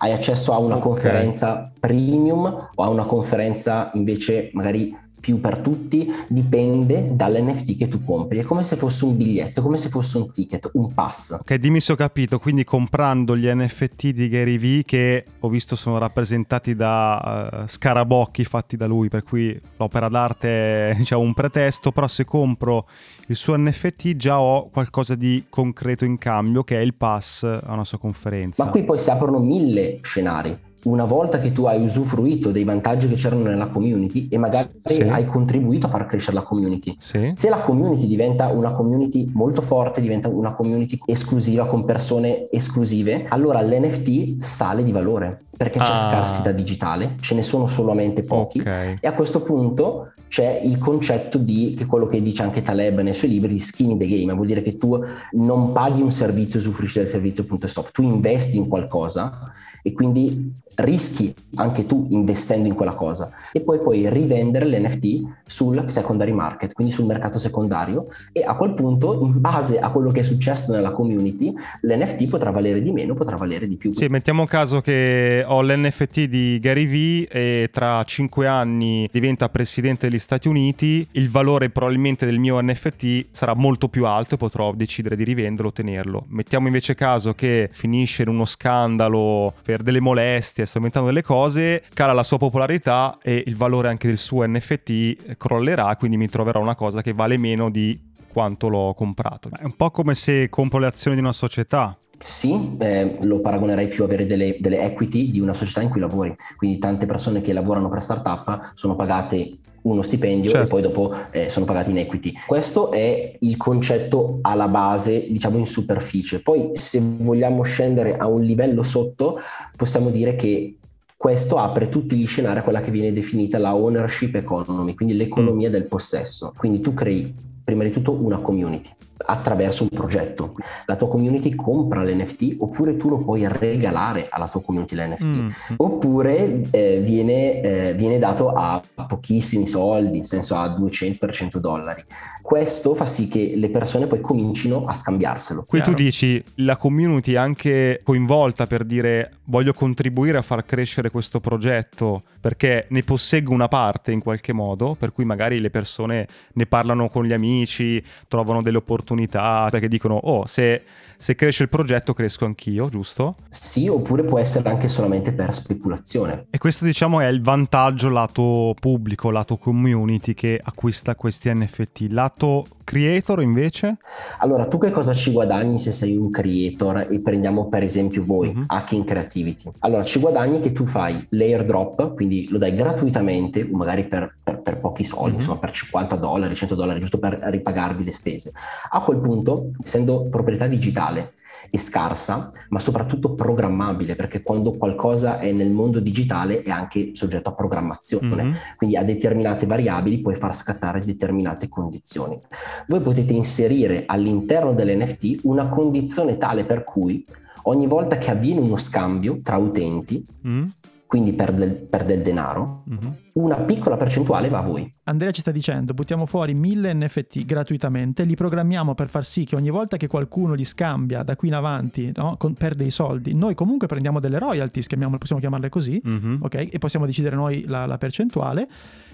Hai 0.00 0.12
accesso 0.12 0.52
a 0.52 0.58
una 0.58 0.76
Ok. 0.76 0.82
conferenza 0.82 1.72
premium 1.80 2.70
o 2.74 2.82
a 2.82 2.88
una 2.88 3.04
conferenza 3.04 3.90
invece 3.94 4.50
magari 4.52 4.96
più 5.20 5.40
per 5.40 5.58
tutti, 5.58 6.10
dipende 6.28 7.10
dall'NFT 7.12 7.76
che 7.76 7.88
tu 7.88 8.02
compri. 8.04 8.38
È 8.38 8.42
come 8.42 8.64
se 8.64 8.76
fosse 8.76 9.04
un 9.04 9.16
biglietto, 9.16 9.62
come 9.62 9.76
se 9.76 9.88
fosse 9.88 10.18
un 10.18 10.30
ticket, 10.30 10.70
un 10.74 10.92
pass. 10.92 11.38
Ok, 11.40 11.54
dimmi 11.54 11.80
se 11.80 11.92
ho 11.92 11.96
capito, 11.96 12.38
quindi 12.38 12.64
comprando 12.64 13.36
gli 13.36 13.46
NFT 13.46 14.08
di 14.08 14.28
Gary 14.28 14.58
Vee 14.58 14.84
che 14.84 15.24
ho 15.40 15.48
visto 15.48 15.76
sono 15.76 15.98
rappresentati 15.98 16.74
da 16.74 17.64
eh, 17.64 17.68
scarabocchi 17.68 18.44
fatti 18.44 18.76
da 18.76 18.86
lui, 18.86 19.08
per 19.08 19.22
cui 19.22 19.58
l'opera 19.76 20.08
d'arte 20.08 20.90
è 20.90 20.94
diciamo, 20.98 21.22
un 21.22 21.34
pretesto, 21.34 21.92
però 21.92 22.08
se 22.08 22.24
compro 22.24 22.86
il 23.26 23.36
suo 23.36 23.56
NFT 23.56 24.16
già 24.16 24.40
ho 24.40 24.68
qualcosa 24.70 25.14
di 25.14 25.44
concreto 25.48 26.04
in 26.04 26.18
cambio 26.18 26.62
che 26.64 26.78
è 26.78 26.80
il 26.80 26.94
pass 26.94 27.42
a 27.42 27.72
una 27.72 27.84
sua 27.84 27.98
conferenza. 27.98 28.64
Ma 28.64 28.70
qui 28.70 28.84
poi 28.84 28.98
si 28.98 29.10
aprono 29.10 29.38
mille 29.38 29.98
scenari. 30.02 30.66
Una 30.84 31.04
volta 31.04 31.40
che 31.40 31.50
tu 31.50 31.64
hai 31.64 31.82
usufruito 31.82 32.52
dei 32.52 32.62
vantaggi 32.62 33.08
che 33.08 33.16
c'erano 33.16 33.42
nella 33.42 33.66
community 33.66 34.28
e 34.30 34.38
magari 34.38 34.68
Sì. 34.84 35.00
hai 35.02 35.24
contribuito 35.24 35.86
a 35.86 35.88
far 35.88 36.06
crescere 36.06 36.36
la 36.36 36.42
community, 36.42 36.94
Sì? 37.00 37.32
se 37.36 37.48
la 37.48 37.58
community 37.60 38.06
diventa 38.06 38.46
una 38.48 38.70
community 38.70 39.28
molto 39.32 39.60
forte, 39.60 40.00
diventa 40.00 40.28
una 40.28 40.54
community 40.54 40.96
esclusiva 41.04 41.66
con 41.66 41.84
persone 41.84 42.48
esclusive, 42.50 43.26
allora 43.28 43.60
l'NFT 43.60 44.40
sale 44.40 44.84
di 44.84 44.92
valore 44.92 45.42
perché 45.56 45.80
c'è 45.80 45.90
Ah. 45.90 45.96
scarsità 45.96 46.52
digitale, 46.52 47.16
ce 47.20 47.34
ne 47.34 47.42
sono 47.42 47.66
solamente 47.66 48.22
pochi. 48.22 48.60
Ok. 48.60 48.98
E 49.00 49.06
a 49.08 49.12
questo 49.14 49.42
punto 49.42 50.12
c'è 50.28 50.60
il 50.62 50.78
concetto 50.78 51.38
di, 51.38 51.74
che 51.76 51.86
quello 51.86 52.06
che 52.06 52.22
dice 52.22 52.42
anche 52.44 52.62
Taleb 52.62 53.00
nei 53.00 53.14
suoi 53.14 53.30
libri, 53.30 53.54
di 53.54 53.58
skin 53.58 53.90
in 53.90 53.98
the 53.98 54.06
game, 54.06 54.32
vuol 54.34 54.46
dire 54.46 54.62
che 54.62 54.76
tu 54.76 55.02
non 55.32 55.72
paghi 55.72 56.02
un 56.02 56.12
servizio, 56.12 56.60
usufruisci 56.60 56.98
del 57.00 57.08
servizio, 57.08 57.44
punto 57.44 57.66
e 57.66 57.68
stop, 57.68 57.90
tu 57.90 58.02
investi 58.02 58.56
in 58.56 58.68
qualcosa 58.68 59.52
e 59.82 59.92
quindi 59.92 60.56
rischi 60.78 61.34
anche 61.56 61.86
tu 61.86 62.06
investendo 62.10 62.68
in 62.68 62.74
quella 62.74 62.94
cosa 62.94 63.30
e 63.52 63.60
poi 63.60 63.80
puoi 63.80 64.08
rivendere 64.08 64.64
l'NFT 64.66 65.22
sul 65.44 65.82
secondary 65.86 66.30
market, 66.30 66.72
quindi 66.72 66.92
sul 66.92 67.06
mercato 67.06 67.38
secondario 67.38 68.06
e 68.32 68.44
a 68.44 68.54
quel 68.54 68.74
punto 68.74 69.20
in 69.20 69.40
base 69.40 69.80
a 69.80 69.90
quello 69.90 70.10
che 70.10 70.20
è 70.20 70.22
successo 70.22 70.72
nella 70.72 70.92
community 70.92 71.52
l'NFT 71.80 72.26
potrà 72.28 72.50
valere 72.50 72.80
di 72.80 72.92
meno, 72.92 73.14
potrà 73.14 73.36
valere 73.36 73.66
di 73.66 73.76
più. 73.76 73.92
Sì, 73.92 74.06
mettiamo 74.06 74.44
caso 74.44 74.80
che 74.80 75.44
ho 75.46 75.62
l'NFT 75.62 76.24
di 76.24 76.58
Gary 76.60 76.86
Vee 76.86 77.28
e 77.28 77.70
tra 77.72 78.04
5 78.04 78.46
anni 78.46 79.08
diventa 79.12 79.48
presidente 79.48 80.08
degli 80.08 80.18
Stati 80.18 80.46
Uniti, 80.46 81.06
il 81.12 81.28
valore 81.28 81.70
probabilmente 81.70 82.24
del 82.24 82.38
mio 82.38 82.60
NFT 82.62 83.26
sarà 83.30 83.54
molto 83.54 83.88
più 83.88 84.06
alto 84.06 84.34
e 84.34 84.38
potrò 84.38 84.72
decidere 84.72 85.16
di 85.16 85.24
rivenderlo 85.24 85.70
o 85.70 85.72
tenerlo. 85.72 86.24
Mettiamo 86.28 86.68
invece 86.68 86.94
caso 86.94 87.34
che 87.34 87.68
finisce 87.72 88.22
in 88.22 88.28
uno 88.28 88.44
scandalo 88.44 89.54
per 89.68 89.82
delle 89.82 90.00
molestie, 90.00 90.64
sto 90.64 90.78
inventando 90.78 91.08
delle 91.08 91.20
cose, 91.20 91.82
cala 91.92 92.14
la 92.14 92.22
sua 92.22 92.38
popolarità 92.38 93.18
e 93.22 93.42
il 93.44 93.54
valore 93.54 93.88
anche 93.88 94.06
del 94.06 94.16
suo 94.16 94.46
NFT 94.48 95.36
crollerà, 95.36 95.94
quindi 95.96 96.16
mi 96.16 96.26
troverò 96.26 96.58
una 96.58 96.74
cosa 96.74 97.02
che 97.02 97.12
vale 97.12 97.36
meno 97.36 97.68
di 97.68 98.00
quanto 98.32 98.68
l'ho 98.68 98.94
comprato. 98.94 99.50
È 99.54 99.64
un 99.64 99.76
po' 99.76 99.90
come 99.90 100.14
se 100.14 100.48
compro 100.48 100.78
le 100.78 100.86
azioni 100.86 101.16
di 101.16 101.22
una 101.22 101.32
società. 101.32 101.98
Sì, 102.16 102.78
eh, 102.78 103.18
lo 103.24 103.40
paragonerei 103.40 103.88
più 103.88 104.04
a 104.04 104.06
avere 104.06 104.24
delle, 104.24 104.56
delle 104.58 104.80
equity 104.80 105.30
di 105.30 105.38
una 105.38 105.52
società 105.52 105.82
in 105.82 105.90
cui 105.90 106.00
lavori. 106.00 106.34
Quindi 106.56 106.78
tante 106.78 107.04
persone 107.04 107.42
che 107.42 107.52
lavorano 107.52 107.90
per 107.90 108.02
startup 108.02 108.70
sono 108.72 108.94
pagate 108.94 109.50
uno 109.90 110.02
stipendio 110.02 110.50
Certo. 110.50 110.66
e 110.66 110.68
poi 110.68 110.82
dopo 110.82 111.14
eh, 111.30 111.50
sono 111.50 111.64
pagati 111.64 111.90
in 111.90 111.98
equity. 111.98 112.32
Questo 112.46 112.90
è 112.90 113.36
il 113.40 113.56
concetto 113.56 114.38
alla 114.42 114.68
base, 114.68 115.26
diciamo 115.28 115.58
in 115.58 115.66
superficie. 115.66 116.40
Poi 116.40 116.70
se 116.74 117.00
vogliamo 117.02 117.62
scendere 117.62 118.16
a 118.16 118.26
un 118.26 118.42
livello 118.42 118.82
sotto, 118.82 119.38
possiamo 119.76 120.10
dire 120.10 120.36
che 120.36 120.76
questo 121.16 121.56
apre 121.56 121.88
tutti 121.88 122.16
gli 122.16 122.26
scenari 122.26 122.60
a 122.60 122.62
quella 122.62 122.80
che 122.80 122.90
viene 122.90 123.12
definita 123.12 123.58
la 123.58 123.74
ownership 123.74 124.36
economy, 124.36 124.94
quindi 124.94 125.16
l'economia 125.16 125.68
del 125.68 125.86
possesso. 125.86 126.52
Quindi 126.56 126.80
tu 126.80 126.94
crei 126.94 127.34
prima 127.64 127.82
di 127.82 127.90
tutto 127.90 128.12
una 128.12 128.38
community 128.38 128.90
attraverso 129.30 129.82
un 129.82 129.90
progetto. 129.90 130.54
La 130.86 130.96
tua 130.96 131.08
community 131.08 131.54
compra 131.54 132.02
l'NFT 132.02 132.56
oppure 132.58 132.96
tu 132.96 133.10
lo 133.10 133.18
puoi 133.18 133.46
regalare 133.46 134.28
alla 134.30 134.48
tua 134.48 134.62
community 134.62 134.96
l'NFT. 134.96 135.24
Mm. 135.24 135.48
Oppure 135.76 136.62
eh, 136.70 137.00
viene, 137.04 137.60
eh, 137.60 137.94
viene 137.94 138.18
dato 138.18 138.52
a 138.52 138.80
pochissimi 139.06 139.66
soldi, 139.66 140.16
nel 140.16 140.24
senso 140.24 140.56
a 140.56 140.66
200-300 140.68 141.58
dollari. 141.58 142.02
Questo 142.40 142.94
fa 142.94 143.04
sì 143.04 143.28
che 143.28 143.52
le 143.54 143.68
persone 143.68 144.06
poi 144.06 144.20
comincino 144.20 144.86
a 144.86 144.94
scambiarselo. 144.94 145.64
Qui 145.64 145.82
tu 145.82 145.92
dici 145.92 146.42
la 146.56 146.76
community 146.76 147.34
anche 147.34 148.00
coinvolta 148.02 148.66
per 148.66 148.84
dire 148.84 149.32
voglio 149.44 149.74
contribuire 149.74 150.38
a 150.38 150.42
far 150.42 150.64
crescere 150.64 151.10
questo 151.10 151.40
progetto 151.40 152.22
perché 152.40 152.86
ne 152.90 153.02
posseggo 153.02 153.52
una 153.52 153.68
parte 153.68 154.12
in 154.12 154.20
qualche 154.20 154.52
modo, 154.52 154.94
per 154.98 155.12
cui 155.12 155.24
magari 155.24 155.60
le 155.60 155.70
persone 155.70 156.26
ne 156.54 156.66
parlano 156.66 157.08
con 157.08 157.24
gli 157.24 157.32
amici, 157.32 158.02
trovano 158.26 158.62
delle 158.62 158.78
opportunità 158.78 159.16
comunità, 159.18 159.68
perché 159.70 159.88
dicono, 159.88 160.14
oh, 160.14 160.46
se 160.46 160.82
se 161.18 161.34
cresce 161.34 161.64
il 161.64 161.68
progetto 161.68 162.14
cresco 162.14 162.44
anch'io, 162.44 162.88
giusto? 162.88 163.34
Sì, 163.48 163.88
oppure 163.88 164.22
può 164.22 164.38
essere 164.38 164.68
anche 164.68 164.88
solamente 164.88 165.32
per 165.32 165.52
speculazione. 165.52 166.46
E 166.50 166.58
questo 166.58 166.84
diciamo 166.84 167.18
è 167.18 167.26
il 167.26 167.42
vantaggio 167.42 168.08
lato 168.08 168.72
pubblico, 168.78 169.30
lato 169.30 169.56
community 169.56 170.32
che 170.32 170.60
acquista 170.62 171.16
questi 171.16 171.52
NFT. 171.52 172.06
Lato 172.10 172.66
creator 172.84 173.42
invece? 173.42 173.98
Allora, 174.38 174.66
tu 174.66 174.78
che 174.78 174.90
cosa 174.90 175.12
ci 175.12 175.30
guadagni 175.30 175.78
se 175.78 175.92
sei 175.92 176.16
un 176.16 176.30
creator 176.30 177.08
e 177.10 177.20
prendiamo 177.20 177.68
per 177.68 177.82
esempio 177.82 178.24
voi, 178.24 178.48
uh-huh. 178.48 178.62
Hacking 178.66 179.04
Creativity? 179.04 179.70
Allora, 179.80 180.04
ci 180.04 180.18
guadagni 180.18 180.60
che 180.60 180.72
tu 180.72 180.86
fai 180.86 181.26
layer 181.30 181.64
drop, 181.64 182.14
quindi 182.14 182.48
lo 182.48 182.56
dai 182.56 182.74
gratuitamente, 182.74 183.68
magari 183.70 184.06
per, 184.06 184.38
per, 184.42 184.62
per 184.62 184.78
pochi 184.78 185.04
soldi, 185.04 185.32
uh-huh. 185.32 185.40
insomma 185.40 185.58
per 185.58 185.72
50 185.72 186.16
dollari, 186.16 186.54
100 186.54 186.74
dollari, 186.74 187.00
giusto 187.00 187.18
per 187.18 187.38
ripagarvi 187.38 188.04
le 188.04 188.12
spese. 188.12 188.52
A 188.90 189.00
quel 189.00 189.18
punto, 189.18 189.72
essendo 189.82 190.28
proprietà 190.30 190.66
digitale, 190.66 191.07
digitale 191.08 191.32
e 191.70 191.78
scarsa, 191.78 192.50
ma 192.70 192.78
soprattutto 192.78 193.34
programmabile, 193.34 194.14
perché 194.14 194.42
quando 194.42 194.72
qualcosa 194.72 195.38
è 195.38 195.52
nel 195.52 195.70
mondo 195.70 196.00
digitale 196.00 196.62
è 196.62 196.70
anche 196.70 197.10
soggetto 197.12 197.50
a 197.50 197.54
programmazione, 197.54 198.42
mm-hmm. 198.42 198.52
quindi 198.76 198.96
a 198.96 199.02
determinate 199.02 199.66
variabili 199.66 200.20
puoi 200.20 200.36
far 200.36 200.54
scattare 200.54 201.04
determinate 201.04 201.68
condizioni. 201.68 202.40
Voi 202.86 203.00
potete 203.00 203.32
inserire 203.32 204.04
all'interno 204.06 204.72
dell'NFT 204.72 205.40
una 205.42 205.68
condizione 205.68 206.38
tale 206.38 206.64
per 206.64 206.84
cui 206.84 207.24
ogni 207.64 207.86
volta 207.86 208.16
che 208.16 208.30
avviene 208.30 208.60
uno 208.60 208.76
scambio 208.76 209.40
tra 209.42 209.56
utenti, 209.56 210.24
mm 210.46 210.66
quindi 211.08 211.32
per 211.32 211.54
del, 211.54 211.74
per 211.74 212.04
del 212.04 212.20
denaro, 212.20 212.82
uh-huh. 212.86 213.14
una 213.44 213.56
piccola 213.56 213.96
percentuale 213.96 214.50
va 214.50 214.58
a 214.58 214.60
voi. 214.60 214.94
Andrea 215.04 215.30
ci 215.30 215.40
sta 215.40 215.50
dicendo, 215.50 215.94
buttiamo 215.94 216.26
fuori 216.26 216.52
1000 216.52 216.92
NFT 216.92 217.46
gratuitamente, 217.46 218.24
li 218.24 218.34
programmiamo 218.34 218.94
per 218.94 219.08
far 219.08 219.24
sì 219.24 219.46
che 219.46 219.56
ogni 219.56 219.70
volta 219.70 219.96
che 219.96 220.06
qualcuno 220.06 220.52
li 220.52 220.66
scambia 220.66 221.22
da 221.22 221.34
qui 221.34 221.48
in 221.48 221.54
avanti, 221.54 222.12
no, 222.14 222.36
con, 222.36 222.52
perde 222.52 222.84
i 222.84 222.90
soldi, 222.90 223.32
noi 223.32 223.54
comunque 223.54 223.86
prendiamo 223.86 224.20
delle 224.20 224.38
royalties, 224.38 224.86
possiamo 225.16 225.40
chiamarle 225.40 225.70
così, 225.70 225.98
uh-huh. 226.04 226.40
ok? 226.42 226.68
E 226.72 226.78
possiamo 226.78 227.06
decidere 227.06 227.36
noi 227.36 227.64
la, 227.66 227.86
la 227.86 227.96
percentuale. 227.96 228.68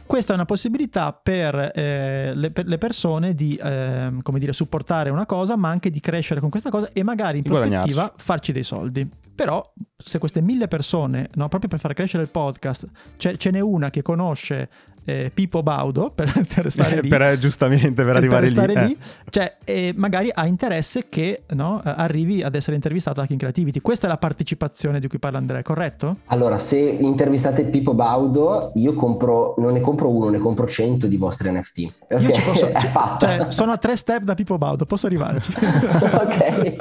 Questa 0.04 0.32
è 0.32 0.34
una 0.34 0.46
possibilità 0.46 1.12
per, 1.12 1.70
eh, 1.76 2.32
le, 2.34 2.50
per 2.50 2.66
le, 2.66 2.76
persone 2.76 3.34
di 3.34 3.54
eh, 3.54 4.12
come 4.20 4.40
dire, 4.40 4.52
supportare 4.52 5.10
una 5.10 5.26
cosa, 5.26 5.54
ma 5.56 5.68
anche 5.68 5.90
di 5.90 6.00
crescere 6.00 6.40
con 6.40 6.50
questa 6.50 6.70
cosa 6.70 6.88
e 6.92 7.04
magari 7.04 7.38
in 7.38 7.44
prospettiva 7.44 8.12
farci 8.16 8.50
dei 8.50 8.64
soldi. 8.64 9.08
Però 9.32 9.62
se 9.96 10.18
queste 10.18 10.40
mille 10.40 10.66
persone, 10.66 11.28
no, 11.34 11.48
proprio 11.48 11.70
per 11.70 11.78
far 11.78 11.94
crescere 11.94 12.24
il 12.24 12.28
podcast, 12.28 12.86
ce 13.16 13.50
n'è 13.50 13.60
una 13.60 13.90
che 13.90 14.02
conosce 14.02 14.68
eh, 15.04 15.30
Pippo 15.32 15.62
Baudo 15.62 16.10
per, 16.14 16.32
per 16.32 16.70
stare 16.70 17.00
lì. 17.00 17.08
per, 17.08 17.22
eh, 17.22 17.38
giustamente, 17.38 18.04
per 18.04 18.16
arrivare 18.16 18.50
per 18.50 18.68
lì. 18.68 18.86
lì. 18.86 18.92
Eh. 18.92 19.30
Cioè, 19.30 19.56
eh, 19.64 19.92
magari 19.96 20.30
ha 20.32 20.46
interesse 20.46 21.08
che 21.08 21.42
no, 21.50 21.80
arrivi 21.82 22.42
ad 22.42 22.54
essere 22.54 22.76
intervistato 22.76 23.20
anche 23.20 23.32
in 23.32 23.38
Creativity. 23.38 23.80
Questa 23.80 24.06
è 24.06 24.10
la 24.10 24.16
partecipazione 24.16 25.00
di 25.00 25.08
cui 25.08 25.18
parla 25.18 25.38
Andrea, 25.38 25.62
corretto? 25.62 26.18
Allora, 26.26 26.58
se 26.58 26.78
intervistate 26.78 27.64
Pippo 27.64 27.94
Baudo, 27.94 28.72
io 28.74 28.94
compro, 28.94 29.54
non 29.58 29.72
ne 29.72 29.80
compro 29.80 30.10
uno, 30.10 30.28
ne 30.28 30.38
compro 30.38 30.66
cento 30.66 31.06
di 31.06 31.16
vostri 31.16 31.50
NFT. 31.50 31.92
Okay? 32.04 32.22
Io 32.22 32.32
ci 32.32 32.42
posso, 32.42 32.66
è 32.68 32.86
fatta. 32.86 33.26
Cioè, 33.26 33.50
sono 33.50 33.72
a 33.72 33.78
tre 33.78 33.96
step 33.96 34.22
da 34.22 34.34
Pippo 34.34 34.58
Baudo, 34.58 34.86
posso 34.86 35.06
arrivarci. 35.06 35.52
ok. 35.54 36.76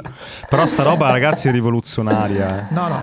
Però 0.48 0.66
sta 0.66 0.82
roba, 0.82 1.10
ragazzi, 1.10 1.48
è 1.48 1.50
rivoluzionaria. 1.50 2.68
Eh. 2.70 2.74
No, 2.74 2.88
no, 2.88 3.02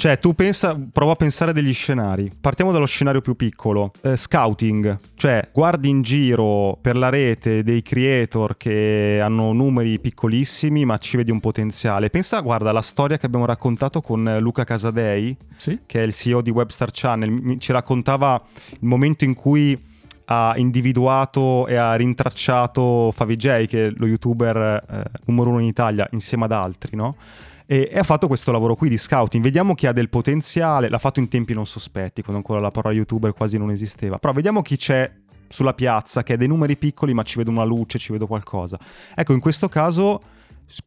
Cioè, 0.00 0.18
tu 0.18 0.32
pensa, 0.32 0.74
prova 0.90 1.12
a 1.12 1.14
pensare 1.14 1.52
degli 1.52 1.74
scenari. 1.74 2.32
Partiamo 2.40 2.72
dallo 2.72 2.86
scenario 2.86 3.20
più 3.20 3.36
piccolo. 3.36 3.92
Eh, 4.00 4.16
scouting. 4.16 4.98
Cioè, 5.14 5.50
guardi 5.52 5.90
in 5.90 6.00
giro 6.00 6.78
per 6.80 6.96
la 6.96 7.10
rete 7.10 7.62
dei 7.62 7.82
creator 7.82 8.56
che 8.56 9.20
hanno 9.22 9.52
numeri 9.52 10.00
piccolissimi, 10.00 10.86
ma 10.86 10.96
ci 10.96 11.18
vedi 11.18 11.30
un 11.30 11.38
potenziale. 11.38 12.08
Pensa, 12.08 12.40
guarda, 12.40 12.70
alla 12.70 12.80
storia 12.80 13.18
che 13.18 13.26
abbiamo 13.26 13.44
raccontato 13.44 14.00
con 14.00 14.38
Luca 14.40 14.64
Casadei, 14.64 15.36
sì? 15.58 15.80
che 15.84 16.00
è 16.00 16.06
il 16.06 16.14
CEO 16.14 16.40
di 16.40 16.48
Webstar 16.48 16.88
Channel. 16.90 17.58
Ci 17.58 17.70
raccontava 17.70 18.42
il 18.70 18.88
momento 18.88 19.24
in 19.24 19.34
cui 19.34 19.78
ha 20.24 20.54
individuato 20.56 21.66
e 21.66 21.76
ha 21.76 21.94
rintracciato 21.94 23.12
Favij, 23.14 23.66
che 23.66 23.88
è 23.88 23.92
lo 23.94 24.06
youtuber 24.06 24.82
eh, 24.88 25.02
numero 25.26 25.50
uno 25.50 25.58
in 25.58 25.66
Italia, 25.66 26.08
insieme 26.12 26.44
ad 26.44 26.52
altri, 26.52 26.96
no? 26.96 27.16
E, 27.70 27.88
e, 27.88 27.98
ha 28.00 28.02
fatto 28.02 28.26
questo 28.26 28.50
lavoro 28.50 28.74
qui 28.74 28.88
di 28.88 28.98
scouting. 28.98 29.40
Vediamo 29.44 29.76
chi 29.76 29.86
ha 29.86 29.92
del 29.92 30.08
potenziale, 30.08 30.88
l'ha 30.88 30.98
fatto 30.98 31.20
in 31.20 31.28
tempi 31.28 31.54
non 31.54 31.66
sospetti, 31.66 32.20
quando 32.20 32.38
ancora 32.38 32.58
la 32.58 32.72
parola 32.72 32.92
youtuber 32.92 33.32
quasi 33.32 33.58
non 33.58 33.70
esisteva, 33.70 34.18
però 34.18 34.32
vediamo 34.32 34.60
chi 34.60 34.76
c'è 34.76 35.08
sulla 35.46 35.72
piazza, 35.72 36.24
che 36.24 36.32
ha 36.32 36.36
dei 36.36 36.48
numeri 36.48 36.76
piccoli 36.76 37.14
ma 37.14 37.22
ci 37.22 37.38
vedo 37.38 37.52
una 37.52 37.62
luce, 37.62 38.00
ci 38.00 38.10
vedo 38.10 38.26
qualcosa. 38.26 38.76
Ecco, 39.14 39.34
in 39.34 39.38
questo 39.38 39.68
caso 39.68 40.20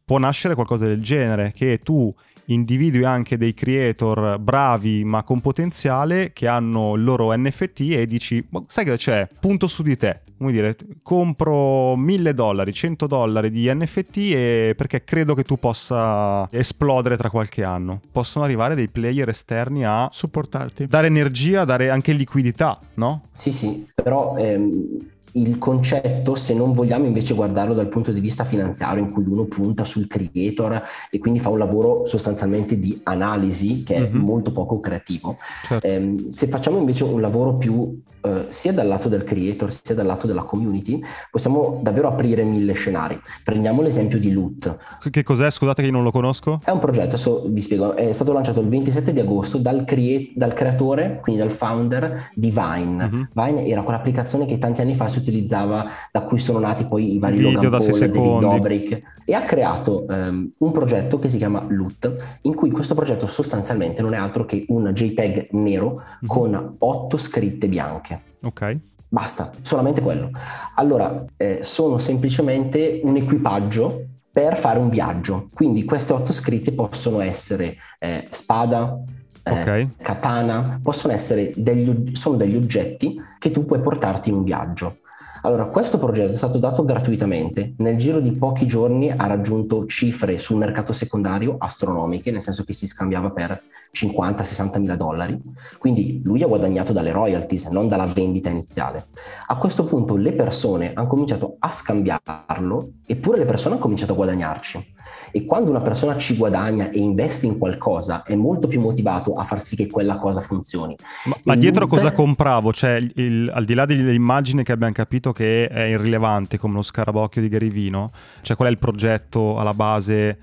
può 0.04 0.18
nascere 0.18 0.54
qualcosa 0.54 0.84
del 0.84 1.00
genere, 1.00 1.52
che 1.54 1.78
tu 1.78 2.14
individui 2.46 3.04
anche 3.04 3.36
dei 3.36 3.54
creator 3.54 4.38
bravi 4.38 5.04
ma 5.04 5.22
con 5.22 5.40
potenziale 5.40 6.32
che 6.32 6.46
hanno 6.46 6.94
il 6.94 7.04
loro 7.04 7.34
NFT 7.36 7.80
e 7.90 8.06
dici, 8.06 8.46
sai 8.66 8.84
che 8.84 8.96
c'è? 8.96 9.28
Punto 9.38 9.66
su 9.66 9.82
di 9.82 9.96
te. 9.96 10.20
Come 10.36 10.50
dire, 10.52 10.76
compro 11.02 11.96
1000 11.96 12.34
dollari, 12.34 12.72
100 12.72 13.06
dollari 13.06 13.50
di 13.50 13.72
NFT 13.72 14.16
e 14.16 14.74
perché 14.76 15.04
credo 15.04 15.34
che 15.34 15.44
tu 15.44 15.58
possa 15.58 16.48
esplodere 16.50 17.16
tra 17.16 17.30
qualche 17.30 17.62
anno. 17.62 18.00
Possono 18.10 18.44
arrivare 18.44 18.74
dei 18.74 18.88
player 18.88 19.28
esterni 19.28 19.84
a 19.84 20.08
supportarti, 20.10 20.86
dare 20.86 21.06
energia, 21.06 21.64
dare 21.64 21.88
anche 21.88 22.12
liquidità, 22.12 22.78
no? 22.94 23.22
Sì, 23.32 23.52
sì, 23.52 23.88
però 23.94 24.36
ehm 24.36 25.12
il 25.34 25.58
concetto, 25.58 26.34
se 26.34 26.54
non 26.54 26.72
vogliamo 26.72 27.06
invece 27.06 27.34
guardarlo 27.34 27.74
dal 27.74 27.88
punto 27.88 28.12
di 28.12 28.20
vista 28.20 28.44
finanziario, 28.44 29.02
in 29.02 29.12
cui 29.12 29.24
uno 29.24 29.44
punta 29.44 29.84
sul 29.84 30.06
creator 30.06 30.82
e 31.10 31.18
quindi 31.18 31.38
fa 31.38 31.48
un 31.48 31.58
lavoro 31.58 32.06
sostanzialmente 32.06 32.78
di 32.78 33.00
analisi 33.04 33.82
che 33.82 33.94
è 33.96 34.00
mm-hmm. 34.00 34.16
molto 34.16 34.52
poco 34.52 34.80
creativo. 34.80 35.36
Certo. 35.66 35.86
Eh, 35.86 36.26
se 36.28 36.46
facciamo 36.48 36.78
invece 36.78 37.04
un 37.04 37.20
lavoro 37.20 37.56
più 37.56 38.00
eh, 38.24 38.46
sia 38.48 38.72
dal 38.72 38.86
lato 38.86 39.08
del 39.08 39.22
creator 39.22 39.70
sia 39.70 39.94
dal 39.94 40.06
lato 40.06 40.26
della 40.26 40.44
community, 40.44 41.02
possiamo 41.30 41.80
davvero 41.82 42.08
aprire 42.08 42.42
mille 42.42 42.72
scenari. 42.72 43.20
Prendiamo 43.42 43.82
l'esempio 43.82 44.18
di 44.18 44.32
Loot. 44.32 44.76
Che 45.10 45.22
cos'è? 45.22 45.50
Scusate 45.50 45.82
che 45.82 45.88
io 45.88 45.92
non 45.94 46.02
lo 46.02 46.10
conosco. 46.10 46.60
È 46.64 46.70
un 46.70 46.78
progetto, 46.78 47.08
adesso 47.08 47.44
vi 47.48 47.60
spiego, 47.60 47.94
è 47.94 48.12
stato 48.12 48.32
lanciato 48.32 48.60
il 48.60 48.68
27 48.68 49.12
di 49.12 49.20
agosto 49.20 49.58
dal, 49.58 49.84
crea- 49.84 50.20
dal 50.34 50.54
creatore, 50.54 51.18
quindi 51.20 51.42
dal 51.42 51.50
founder 51.50 52.30
di 52.34 52.50
Vine. 52.50 53.10
Mm-hmm. 53.10 53.22
Vine 53.34 53.66
era 53.66 53.82
quell'applicazione 53.82 54.46
che 54.46 54.58
tanti 54.58 54.80
anni 54.80 54.94
fa 54.94 55.06
si 55.06 55.18
utilizzava, 55.24 55.86
da 56.12 56.22
cui 56.22 56.38
sono 56.38 56.58
nati 56.58 56.86
poi 56.86 57.14
i 57.14 57.18
vari 57.18 57.36
Video 57.36 57.52
Logan 57.52 57.70
da 57.70 57.78
Paul, 57.78 58.40
David 58.40 58.40
Dobrik, 58.40 59.02
e 59.24 59.34
ha 59.34 59.42
creato 59.42 60.04
um, 60.08 60.52
un 60.58 60.72
progetto 60.72 61.18
che 61.18 61.28
si 61.28 61.38
chiama 61.38 61.64
Loot, 61.68 62.38
in 62.42 62.54
cui 62.54 62.70
questo 62.70 62.94
progetto 62.94 63.26
sostanzialmente 63.26 64.02
non 64.02 64.14
è 64.14 64.18
altro 64.18 64.44
che 64.44 64.64
un 64.68 64.90
JPEG 64.92 65.48
nero 65.52 65.94
mm-hmm. 65.94 66.26
con 66.26 66.76
otto 66.78 67.16
scritte 67.16 67.68
bianche. 67.68 68.22
Ok. 68.42 68.78
Basta, 69.08 69.52
solamente 69.60 70.00
quello. 70.00 70.30
Allora, 70.74 71.24
eh, 71.36 71.60
sono 71.62 71.98
semplicemente 71.98 73.00
un 73.04 73.16
equipaggio 73.16 74.06
per 74.34 74.56
fare 74.56 74.80
un 74.80 74.88
viaggio. 74.88 75.48
Quindi 75.54 75.84
queste 75.84 76.12
otto 76.12 76.32
scritte 76.32 76.72
possono 76.72 77.20
essere 77.20 77.76
eh, 78.00 78.26
spada, 78.30 79.00
eh, 79.44 79.50
okay. 79.52 79.90
katana, 80.02 80.80
possono 80.82 81.12
essere 81.12 81.52
degli, 81.54 82.16
sono 82.16 82.34
degli 82.36 82.56
oggetti 82.56 83.14
che 83.38 83.52
tu 83.52 83.64
puoi 83.64 83.78
portarti 83.80 84.30
in 84.30 84.34
un 84.34 84.42
viaggio. 84.42 84.98
Allora, 85.44 85.66
questo 85.66 85.98
progetto 85.98 86.30
è 86.32 86.36
stato 86.36 86.56
dato 86.56 86.86
gratuitamente. 86.86 87.74
Nel 87.76 87.98
giro 87.98 88.18
di 88.18 88.32
pochi 88.32 88.66
giorni 88.66 89.10
ha 89.10 89.26
raggiunto 89.26 89.84
cifre 89.84 90.38
sul 90.38 90.56
mercato 90.56 90.94
secondario 90.94 91.56
astronomiche, 91.58 92.30
nel 92.30 92.42
senso 92.42 92.64
che 92.64 92.72
si 92.72 92.86
scambiava 92.86 93.28
per 93.30 93.62
50-60 93.92 94.80
mila 94.80 94.96
dollari. 94.96 95.38
Quindi 95.76 96.22
lui 96.24 96.42
ha 96.42 96.46
guadagnato 96.46 96.94
dalle 96.94 97.12
royalties, 97.12 97.66
non 97.66 97.88
dalla 97.88 98.06
vendita 98.06 98.48
iniziale. 98.48 99.08
A 99.48 99.58
questo 99.58 99.84
punto 99.84 100.16
le 100.16 100.32
persone 100.32 100.94
hanno 100.94 101.08
cominciato 101.08 101.56
a 101.58 101.70
scambiarlo, 101.70 102.92
eppure 103.04 103.36
le 103.36 103.44
persone 103.44 103.74
hanno 103.74 103.82
cominciato 103.82 104.12
a 104.12 104.16
guadagnarci. 104.16 104.93
E 105.30 105.44
quando 105.44 105.70
una 105.70 105.80
persona 105.80 106.16
ci 106.16 106.36
guadagna 106.36 106.90
e 106.90 106.98
investe 106.98 107.46
in 107.46 107.58
qualcosa, 107.58 108.22
è 108.22 108.34
molto 108.34 108.66
più 108.66 108.80
motivato 108.80 109.34
a 109.34 109.44
far 109.44 109.60
sì 109.60 109.76
che 109.76 109.88
quella 109.88 110.16
cosa 110.16 110.40
funzioni. 110.40 110.96
Ma, 111.24 111.36
ma 111.44 111.56
dietro 111.56 111.86
cosa 111.86 112.12
compravo? 112.12 112.72
Cioè, 112.72 112.98
il, 113.14 113.50
al 113.52 113.64
di 113.64 113.74
là 113.74 113.86
dell'immagine 113.86 114.62
che 114.62 114.72
abbiamo 114.72 114.92
capito 114.92 115.32
che 115.32 115.66
è 115.68 115.84
irrilevante 115.84 116.58
come 116.58 116.74
lo 116.74 116.82
scarabocchio 116.82 117.42
di 117.42 117.48
Garivino, 117.48 118.08
cioè 118.42 118.56
qual 118.56 118.68
è 118.68 118.70
il 118.70 118.78
progetto 118.78 119.58
alla 119.58 119.74
base 119.74 120.38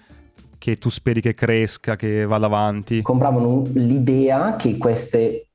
che 0.57 0.77
tu 0.77 0.89
speri 0.89 1.21
che 1.21 1.33
cresca, 1.33 1.95
che 1.95 2.25
vada 2.25 2.45
avanti? 2.45 3.01
Compravano 3.01 3.63
l'idea 3.73 4.55
che 4.57 4.77
queste 4.77 5.47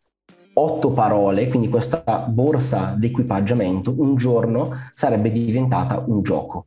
otto 0.54 0.90
parole, 0.90 1.48
quindi 1.48 1.68
questa 1.68 2.02
borsa 2.28 2.94
d'equipaggiamento, 2.96 3.94
un 3.98 4.16
giorno 4.16 4.70
sarebbe 4.92 5.30
diventata 5.30 6.02
un 6.06 6.22
gioco 6.22 6.66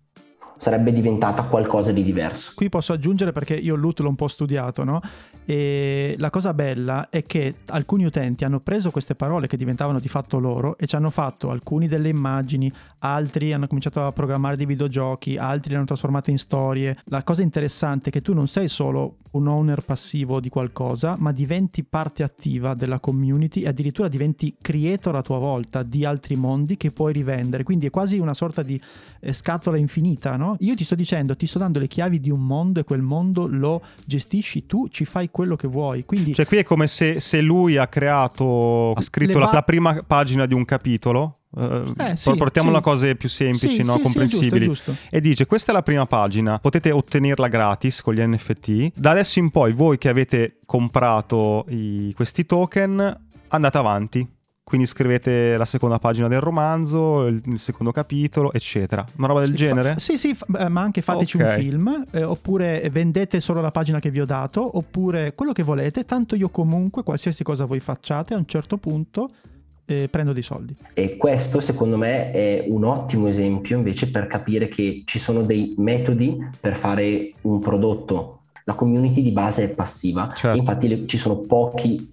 sarebbe 0.60 0.91
diventata 0.91 1.43
qualcosa 1.43 1.93
di 1.93 2.04
diverso. 2.04 2.52
Qui 2.54 2.67
posso 2.67 2.91
aggiungere 2.91 3.32
perché 3.32 3.56
io 3.56 3.76
Loot 3.76 4.02
l'ho 4.02 4.10
un 4.10 4.15
po' 4.15 4.28
studiato, 4.28 4.84
no? 4.84 5.00
E 5.45 6.15
la 6.17 6.30
cosa 6.30 6.54
bella 6.54 7.10
è 7.10 7.24
che 7.24 7.56
alcuni 7.67 8.04
utenti 8.04 8.43
hanno 8.43 8.60
preso 8.60 8.91
queste 8.91 9.15
parole 9.15 9.48
che 9.48 9.56
diventavano 9.56 10.00
di 10.00 10.10
fatto 10.10 10.38
loro 10.38 10.78
e 10.78 10.86
ci 10.86 10.95
hanno 10.95 11.10
fatto 11.10 11.50
alcuni 11.50 11.88
delle 11.88 12.10
immagini, 12.10 12.72
altri 13.00 13.54
hanno 13.54 13.67
cominciato 13.67 14.06
a 14.06 14.12
programmare 14.12 14.58
dei 14.58 14.65
videogiochi, 14.65 15.38
altri 15.38 15.72
le 15.72 15.78
hanno 15.78 15.86
trasformate 15.86 16.30
in 16.30 16.38
storie. 16.38 16.98
La 17.06 17.24
cosa 17.24 17.41
interessante 17.41 18.10
è 18.10 18.12
che 18.12 18.22
tu 18.22 18.34
non 18.34 18.48
sei 18.48 18.67
solo 18.67 19.15
un 19.32 19.48
owner 19.48 19.82
passivo 19.82 20.39
di 20.39 20.50
qualcosa, 20.50 21.15
ma 21.20 21.32
diventi 21.32 21.84
parte 21.84 22.24
attiva 22.24 22.74
della 22.74 23.00
community 23.00 23.62
e 23.62 23.68
addirittura 23.68 24.08
diventi 24.08 24.56
creator 24.60 25.15
a 25.15 25.22
tua 25.22 25.38
volta 25.38 25.84
di 25.84 26.06
altri 26.06 26.36
mondi 26.36 26.78
che 26.78 26.92
puoi 26.92 27.13
rivendere. 27.13 27.63
Quindi 27.63 27.88
è 27.88 27.89
quasi 27.89 28.18
una 28.18 28.34
sorta 28.34 28.63
di 28.63 28.80
eh, 29.20 29.34
scatola 29.34 29.78
infinita, 29.78 30.36
no? 30.36 30.56
Io 30.60 30.76
ti 30.76 30.84
sto 30.84 30.96
dicendo, 30.96 31.36
ti 31.36 31.48
sto 31.48 31.60
dando 31.60 31.80
le 31.80 31.88
chiavi 31.88 32.20
di 32.20 32.30
un 32.30 32.46
mondo 32.46 32.80
e 32.80 32.84
quel 32.84 33.02
mondo 33.02 33.48
lo 33.48 33.82
gestisci 34.06 34.65
tu, 34.65 34.88
ci 34.89 35.06
fai 35.06 35.30
quello 35.30 35.56
che 35.56 35.68
vuoi. 35.68 36.06
Quindi... 36.06 36.34
Cioè 36.34 36.46
qui 36.46 36.58
è 36.58 36.63
come 36.63 36.88
se, 36.88 37.20
se 37.20 37.42
lui 37.42 37.78
ha 37.78 37.88
creato, 37.88 38.94
ha 38.94 39.02
scritto 39.02 39.39
la, 39.39 39.50
la 39.52 39.63
prima 39.63 40.02
pagina 40.06 40.46
di 40.46 40.54
un 40.54 40.65
capitolo 40.65 41.38
Uh, 41.51 41.93
eh, 41.97 42.15
sì, 42.15 42.35
portiamolo 42.35 42.75
sì. 42.75 42.79
a 42.79 42.83
cose 42.83 43.15
più 43.15 43.27
semplici, 43.27 43.77
sì, 43.77 43.83
no? 43.83 43.97
comprensibili. 43.99 44.65
Giusto, 44.65 44.91
giusto. 44.91 45.07
E 45.09 45.19
dice: 45.19 45.45
Questa 45.45 45.71
è 45.71 45.73
la 45.73 45.81
prima 45.81 46.05
pagina, 46.05 46.59
potete 46.59 46.91
ottenerla 46.91 47.47
gratis 47.47 48.01
con 48.01 48.13
gli 48.13 48.21
NFT. 48.21 48.91
Da 48.93 49.12
adesso 49.12 49.39
in 49.39 49.49
poi, 49.49 49.73
voi 49.73 49.97
che 49.97 50.09
avete 50.09 50.59
comprato 50.65 51.65
i, 51.69 52.13
questi 52.15 52.45
token, 52.45 53.25
andate 53.47 53.77
avanti. 53.77 54.38
Quindi 54.69 54.85
scrivete 54.85 55.57
la 55.57 55.65
seconda 55.65 55.97
pagina 55.97 56.27
del 56.27 56.41
romanzo, 56.41 57.25
il, 57.25 57.41
il 57.43 57.57
secondo 57.57 57.91
capitolo, 57.91 58.53
eccetera. 58.53 59.03
Una 59.17 59.25
roba 59.25 59.39
del 59.39 59.55
genere? 59.55 59.93
Fa, 59.93 59.99
sì, 59.99 60.15
sì, 60.15 60.35
fa, 60.35 60.45
eh, 60.59 60.69
ma 60.69 60.81
anche 60.81 61.01
fateci 61.01 61.38
okay. 61.38 61.55
un 61.55 61.62
film, 61.63 62.05
eh, 62.12 62.21
oppure 62.23 62.88
vendete 62.91 63.39
solo 63.39 63.62
la 63.62 63.71
pagina 63.71 63.99
che 63.99 64.12
vi 64.12 64.21
ho 64.21 64.25
dato, 64.25 64.77
oppure 64.77 65.33
quello 65.33 65.53
che 65.53 65.63
volete. 65.63 66.05
Tanto 66.05 66.35
io 66.35 66.49
comunque, 66.49 67.01
qualsiasi 67.01 67.41
cosa 67.41 67.65
voi 67.65 67.79
facciate, 67.79 68.35
a 68.35 68.38
un 68.38 68.45
certo 68.45 68.77
punto 68.77 69.27
eh, 69.89 70.08
prendo 70.08 70.34
dei 70.34 70.43
soldi. 70.43 70.75
E 70.93 71.17
questo 71.17 71.60
secondo 71.60 71.97
me 71.97 72.30
è 72.30 72.63
un 72.67 72.84
ottimo 72.84 73.28
esempio 73.28 73.75
invece 73.75 74.12
per 74.12 74.28
capire 74.28 74.67
che 74.67 75.02
ci 75.06 75.17
sono 75.17 75.41
dei 75.41 75.73
metodi 75.78 76.38
per 76.60 76.75
fare 76.75 77.32
un 77.41 77.60
prodotto. 77.60 78.41
La 78.65 78.75
community 78.75 79.23
di 79.23 79.32
base 79.32 79.63
è 79.63 79.73
passiva, 79.73 80.32
certo. 80.36 80.56
infatti 80.56 80.88
le, 80.88 81.08
ci 81.08 81.17
sono 81.17 81.39
pochi, 81.39 82.08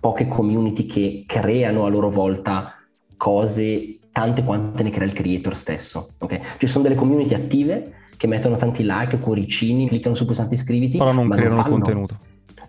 poche 0.00 0.26
community 0.26 0.86
che 0.86 1.22
creano 1.24 1.84
a 1.84 1.88
loro 1.88 2.10
volta 2.10 2.74
cose 3.16 3.98
tante 4.10 4.42
quante 4.42 4.82
ne 4.82 4.90
crea 4.90 5.06
il 5.06 5.12
creator 5.12 5.56
stesso. 5.56 6.14
Okay? 6.18 6.40
Ci 6.58 6.66
sono 6.66 6.82
delle 6.82 6.96
community 6.96 7.34
attive 7.34 7.94
che 8.16 8.26
mettono 8.26 8.56
tanti 8.56 8.82
like, 8.84 9.20
cuoricini, 9.20 9.86
cliccano 9.86 10.16
su 10.16 10.24
pulsante 10.24 10.54
iscriviti, 10.54 10.98
però 10.98 11.12
non 11.12 11.28
creano 11.28 11.54
non 11.54 11.62
fanno, 11.62 11.74
contenuto 11.74 12.18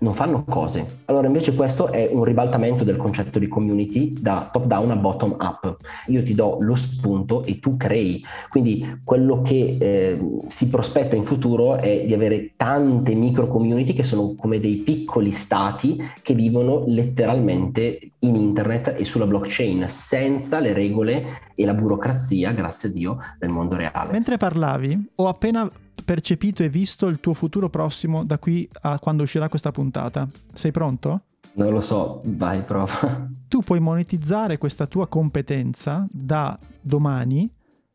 non 0.01 0.13
fanno 0.13 0.43
cose. 0.43 1.01
Allora 1.05 1.27
invece 1.27 1.53
questo 1.55 1.91
è 1.91 2.09
un 2.11 2.23
ribaltamento 2.23 2.83
del 2.83 2.97
concetto 2.97 3.39
di 3.39 3.47
community 3.47 4.13
da 4.19 4.49
top 4.51 4.65
down 4.65 4.91
a 4.91 4.95
bottom 4.95 5.35
up. 5.39 5.77
Io 6.07 6.23
ti 6.23 6.33
do 6.33 6.57
lo 6.59 6.75
spunto 6.75 7.43
e 7.43 7.59
tu 7.59 7.77
crei. 7.77 8.23
Quindi 8.49 8.99
quello 9.03 9.41
che 9.41 9.77
eh, 9.79 10.19
si 10.47 10.69
prospetta 10.69 11.15
in 11.15 11.23
futuro 11.23 11.77
è 11.77 12.03
di 12.05 12.13
avere 12.13 12.53
tante 12.55 13.13
micro 13.13 13.47
community 13.47 13.93
che 13.93 14.03
sono 14.03 14.35
come 14.35 14.59
dei 14.59 14.77
piccoli 14.77 15.31
stati 15.31 16.01
che 16.21 16.33
vivono 16.33 16.83
letteralmente 16.87 17.99
in 18.19 18.35
internet 18.35 18.95
e 18.97 19.05
sulla 19.05 19.25
blockchain 19.25 19.85
senza 19.87 20.59
le 20.59 20.73
regole 20.73 21.49
e 21.55 21.65
la 21.65 21.73
burocrazia, 21.73 22.51
grazie 22.51 22.89
a 22.89 22.91
Dio, 22.91 23.19
del 23.37 23.49
mondo 23.49 23.75
reale. 23.75 24.11
Mentre 24.11 24.37
parlavi, 24.37 25.11
ho 25.15 25.27
appena 25.27 25.69
percepito 26.03 26.63
e 26.63 26.69
visto 26.69 27.07
il 27.07 27.19
tuo 27.19 27.33
futuro 27.33 27.69
prossimo 27.69 28.23
da 28.23 28.37
qui 28.37 28.67
a 28.81 28.99
quando 28.99 29.23
uscirà 29.23 29.49
questa 29.49 29.71
puntata. 29.71 30.27
Sei 30.53 30.71
pronto? 30.71 31.21
Non 31.53 31.73
lo 31.73 31.81
so, 31.81 32.21
vai, 32.23 32.61
prova. 32.61 33.29
Tu 33.47 33.59
puoi 33.59 33.79
monetizzare 33.79 34.57
questa 34.57 34.87
tua 34.87 35.07
competenza 35.07 36.07
da 36.09 36.57
domani 36.79 37.49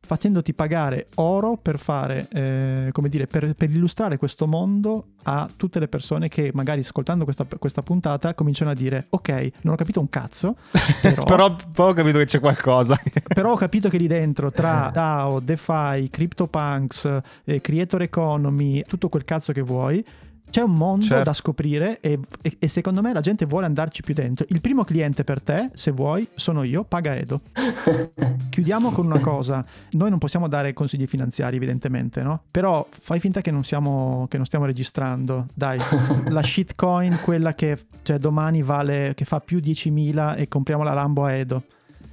facendoti 0.06 0.54
pagare 0.54 1.08
oro 1.16 1.58
per 1.60 1.78
fare, 1.78 2.28
eh, 2.32 2.88
come 2.92 3.08
dire, 3.08 3.26
per, 3.26 3.54
per, 3.54 3.70
illustrare 3.70 4.16
questo 4.16 4.46
mondo 4.46 5.08
a 5.24 5.48
tutte 5.54 5.78
le 5.78 5.88
persone 5.88 6.28
che 6.28 6.50
magari 6.54 6.80
ascoltando 6.80 7.24
questa, 7.24 7.44
questa 7.58 7.82
puntata 7.82 8.34
cominciano 8.34 8.70
a 8.70 8.74
dire 8.74 9.06
ok, 9.10 9.50
non 9.62 9.74
ho 9.74 9.76
capito 9.76 10.00
un 10.00 10.08
cazzo, 10.08 10.56
però, 11.02 11.24
però 11.24 11.56
poi 11.72 11.90
ho 11.90 11.92
capito 11.92 12.18
che 12.18 12.24
c'è 12.24 12.40
qualcosa. 12.40 12.98
però 13.26 13.52
ho 13.52 13.56
capito 13.56 13.88
che 13.88 13.98
lì 13.98 14.06
dentro 14.06 14.50
tra 14.50 14.90
DAO, 14.92 15.40
DeFi, 15.40 16.08
CryptoPunks, 16.10 17.20
eh, 17.44 17.60
Creator 17.60 18.02
Economy, 18.02 18.82
tutto 18.86 19.08
quel 19.08 19.24
cazzo 19.24 19.52
che 19.52 19.62
vuoi, 19.62 20.04
c'è 20.50 20.62
un 20.62 20.74
mondo 20.74 21.04
certo. 21.04 21.24
da 21.24 21.32
scoprire 21.32 22.00
e, 22.00 22.18
e, 22.40 22.56
e, 22.58 22.68
secondo 22.68 23.02
me 23.02 23.12
la 23.12 23.20
gente 23.20 23.44
vuole 23.44 23.66
andarci 23.66 24.02
più 24.02 24.14
dentro. 24.14 24.46
Il 24.48 24.60
primo 24.60 24.84
cliente 24.84 25.24
per 25.24 25.42
te, 25.42 25.70
se 25.74 25.90
vuoi, 25.90 26.26
sono 26.34 26.62
io, 26.62 26.84
paga 26.84 27.16
Edo. 27.16 27.40
Chiudiamo 28.48 28.90
con 28.92 29.06
una 29.06 29.18
cosa, 29.20 29.64
noi 29.92 30.08
non 30.10 30.18
possiamo 30.18 30.48
dare 30.48 30.72
consigli 30.72 31.06
finanziari 31.06 31.56
evidentemente, 31.56 32.22
no? 32.22 32.42
Però 32.50 32.86
fai 32.88 33.20
finta 33.20 33.40
che 33.40 33.50
non, 33.50 33.64
siamo, 33.64 34.26
che 34.30 34.36
non 34.36 34.46
stiamo 34.46 34.64
registrando. 34.64 35.46
Dai, 35.52 35.78
la 36.28 36.42
shitcoin, 36.42 37.18
quella 37.22 37.54
che 37.54 37.86
cioè, 38.02 38.18
domani 38.18 38.62
vale, 38.62 39.12
che 39.14 39.24
fa 39.24 39.40
più 39.40 39.58
10.000 39.58 40.38
e 40.38 40.48
compriamo 40.48 40.82
la 40.82 40.94
Lambo 40.94 41.24
a 41.24 41.32
Edo. 41.32 41.64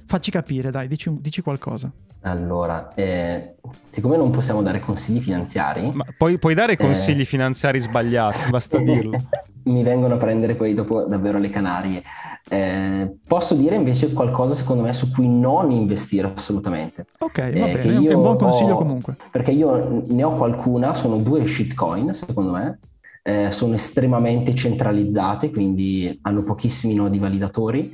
Facci 0.06 0.30
capire, 0.30 0.70
dai, 0.70 0.86
dici, 0.86 1.10
dici 1.18 1.40
qualcosa. 1.40 1.90
Allora, 2.26 2.94
eh, 2.94 3.56
siccome 3.90 4.16
non 4.16 4.30
possiamo 4.30 4.62
dare 4.62 4.80
consigli 4.80 5.20
finanziari... 5.20 5.90
Ma 5.92 6.06
puoi, 6.16 6.38
puoi 6.38 6.54
dare 6.54 6.76
consigli 6.76 7.20
eh... 7.20 7.26
finanziari 7.26 7.80
sbagliati, 7.80 8.50
basta 8.50 8.78
dirlo. 8.80 9.18
Mi 9.64 9.82
vengono 9.82 10.14
a 10.14 10.16
prendere 10.16 10.54
poi 10.54 10.72
dopo 10.72 11.02
davvero 11.02 11.38
le 11.38 11.50
Canarie. 11.50 12.02
Eh, 12.48 13.14
posso 13.26 13.54
dire 13.54 13.74
invece 13.74 14.12
qualcosa 14.12 14.54
secondo 14.54 14.82
me 14.82 14.92
su 14.94 15.10
cui 15.10 15.28
non 15.28 15.70
investire 15.70 16.32
assolutamente. 16.34 17.06
Ok, 17.18 17.38
va 17.38 17.46
eh, 17.46 17.50
bene, 17.50 18.08
è 18.08 18.12
un 18.14 18.22
buon 18.22 18.38
consiglio 18.38 18.74
ho, 18.74 18.78
comunque. 18.78 19.16
Perché 19.30 19.50
io 19.50 20.04
ne 20.06 20.24
ho 20.24 20.34
qualcuna, 20.34 20.94
sono 20.94 21.18
due 21.18 21.44
shitcoin 21.46 22.14
secondo 22.14 22.52
me, 22.52 22.78
eh, 23.22 23.50
sono 23.50 23.74
estremamente 23.74 24.54
centralizzate, 24.54 25.50
quindi 25.50 26.18
hanno 26.22 26.42
pochissimi 26.42 26.94
nodi 26.94 27.18
validatori 27.18 27.92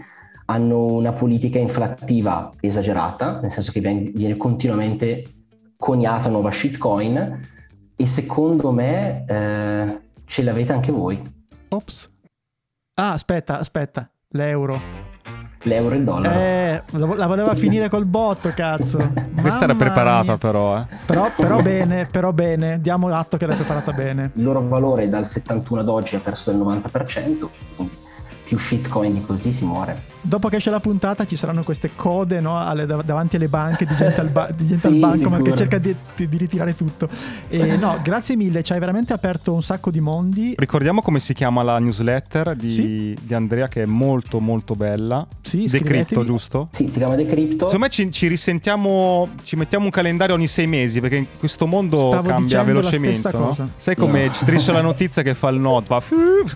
hanno 0.51 0.85
una 0.85 1.13
politica 1.13 1.59
inflattiva 1.59 2.51
esagerata, 2.61 3.39
nel 3.41 3.51
senso 3.51 3.71
che 3.71 3.81
viene 3.81 4.37
continuamente 4.37 5.25
coniata 5.77 6.29
nuova 6.29 6.51
shitcoin 6.51 7.41
e 7.97 8.07
secondo 8.07 8.73
me 8.73 9.25
eh, 9.27 10.01
ce 10.25 10.43
l'avete 10.43 10.73
anche 10.73 10.91
voi. 10.91 11.23
Ops. 11.69 12.11
Ah, 12.95 13.13
aspetta, 13.13 13.59
aspetta, 13.59 14.11
l'euro. 14.31 15.09
L'euro 15.63 15.95
e 15.95 15.99
il 15.99 16.05
dollaro. 16.05 16.39
Eh, 16.39 16.83
la 16.91 17.27
voleva 17.27 17.55
finire 17.55 17.89
col 17.89 18.07
botto, 18.07 18.51
cazzo. 18.53 19.13
Questa 19.41 19.65
era 19.65 19.75
preparata 19.75 20.23
mia. 20.33 20.39
però, 20.39 20.79
eh. 20.79 20.87
Però, 21.07 21.31
però 21.37 21.61
bene, 21.63 22.07
però 22.07 22.33
bene. 22.33 22.81
Diamo 22.81 23.09
atto 23.09 23.37
che 23.37 23.45
era 23.45 23.55
preparata 23.55 23.93
bene. 23.93 24.33
Il 24.35 24.43
loro 24.43 24.67
valore 24.67 25.09
dal 25.09 25.27
71 25.27 25.81
ad 25.83 25.89
oggi 25.89 26.17
ha 26.17 26.21
perso 26.21 26.51
del 26.51 26.61
90%, 26.61 27.49
quindi 27.77 28.09
più 28.51 28.59
shitcoin 28.59 29.15
di 29.15 29.23
così 29.23 29.53
si 29.53 29.65
muore. 29.65 30.03
Dopo 30.23 30.49
che 30.49 30.57
esce 30.57 30.71
la 30.71 30.81
puntata 30.81 31.25
ci 31.25 31.37
saranno 31.37 31.63
queste 31.63 31.93
code 31.95 32.41
no, 32.41 32.59
alle, 32.59 32.85
davanti 32.85 33.37
alle 33.37 33.47
banche 33.47 33.87
di 33.87 33.95
gente 33.95 34.21
al, 34.21 34.29
ba- 34.29 34.51
di 34.53 34.67
gente 34.67 34.81
sì, 34.81 34.87
al 34.89 34.97
banco 34.97 35.29
ma 35.29 35.41
che 35.41 35.55
cerca 35.55 35.79
di, 35.79 35.95
di, 36.17 36.37
ritirare 36.37 36.75
tutto. 36.75 37.09
E, 37.49 37.77
no, 37.77 37.97
grazie 38.03 38.35
mille, 38.35 38.65
ci 38.65 38.73
hai 38.73 38.81
veramente 38.81 39.13
aperto 39.13 39.53
un 39.55 39.63
sacco 39.63 39.93
di 39.93 40.01
mondi. 40.01 40.55
Ricordiamo 40.57 41.01
come 41.01 41.21
si 41.21 41.33
chiama 41.33 41.63
la 41.63 41.79
newsletter 41.79 42.57
di, 42.57 42.71
sì? 42.71 43.17
di 43.23 43.35
Andrea 43.35 43.69
che 43.69 43.85
è 43.85 43.87
molto 43.87 44.41
molto 44.41 44.75
bella. 44.75 45.25
Sì, 45.43 45.67
Decrypto, 45.67 46.25
giusto? 46.25 46.71
Sì, 46.73 46.91
si 46.91 46.99
chiama 46.99 47.15
Decrypto. 47.15 47.69
Secondo 47.69 47.79
me 47.79 47.89
ci, 47.89 48.11
ci 48.11 48.27
risentiamo, 48.27 49.29
ci 49.45 49.55
mettiamo 49.55 49.85
un 49.85 49.93
calendario 49.93 50.35
ogni 50.35 50.49
sei 50.49 50.67
mesi 50.67 51.01
perché 51.01 51.17
in 51.19 51.27
questo 51.39 51.69
mondo 51.69 51.97
Stavo 52.09 52.29
cambia 52.29 52.65
velocemente. 52.65 53.31
no? 53.33 53.47
cosa. 53.47 53.69
Sai 53.77 53.95
come 53.95 54.27
No. 54.27 54.33
striscia 54.33 54.73
la 54.73 54.83
notizia 54.83 55.23
che 55.23 55.35
fa 55.35 55.51
il 55.51 55.61
nodo, 55.61 55.87
va 55.89 56.03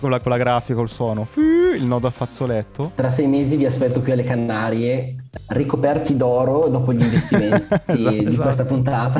con 0.01 0.09
la, 0.09 0.19
con 0.19 0.31
la 0.31 0.37
grafica, 0.37 0.75
col 0.75 0.89
suono, 0.89 1.25
fiu, 1.29 1.84
il 1.85 1.91
nodo 1.91 2.07
al 2.07 2.13
fazzoletto. 2.13 2.91
Tra 2.95 3.09
sei 3.09 3.27
mesi 3.27 3.55
vi 3.55 3.65
aspetto 3.65 4.01
qui 4.01 4.11
alle 4.11 4.23
Canarie, 4.23 5.15
ricoperti 5.49 6.15
d'oro 6.17 6.67
dopo 6.69 6.91
gli 6.91 7.01
investimenti 7.01 7.65
di 7.95 8.25
esatto. 8.25 8.41
questa 8.41 8.65
puntata. 8.65 9.19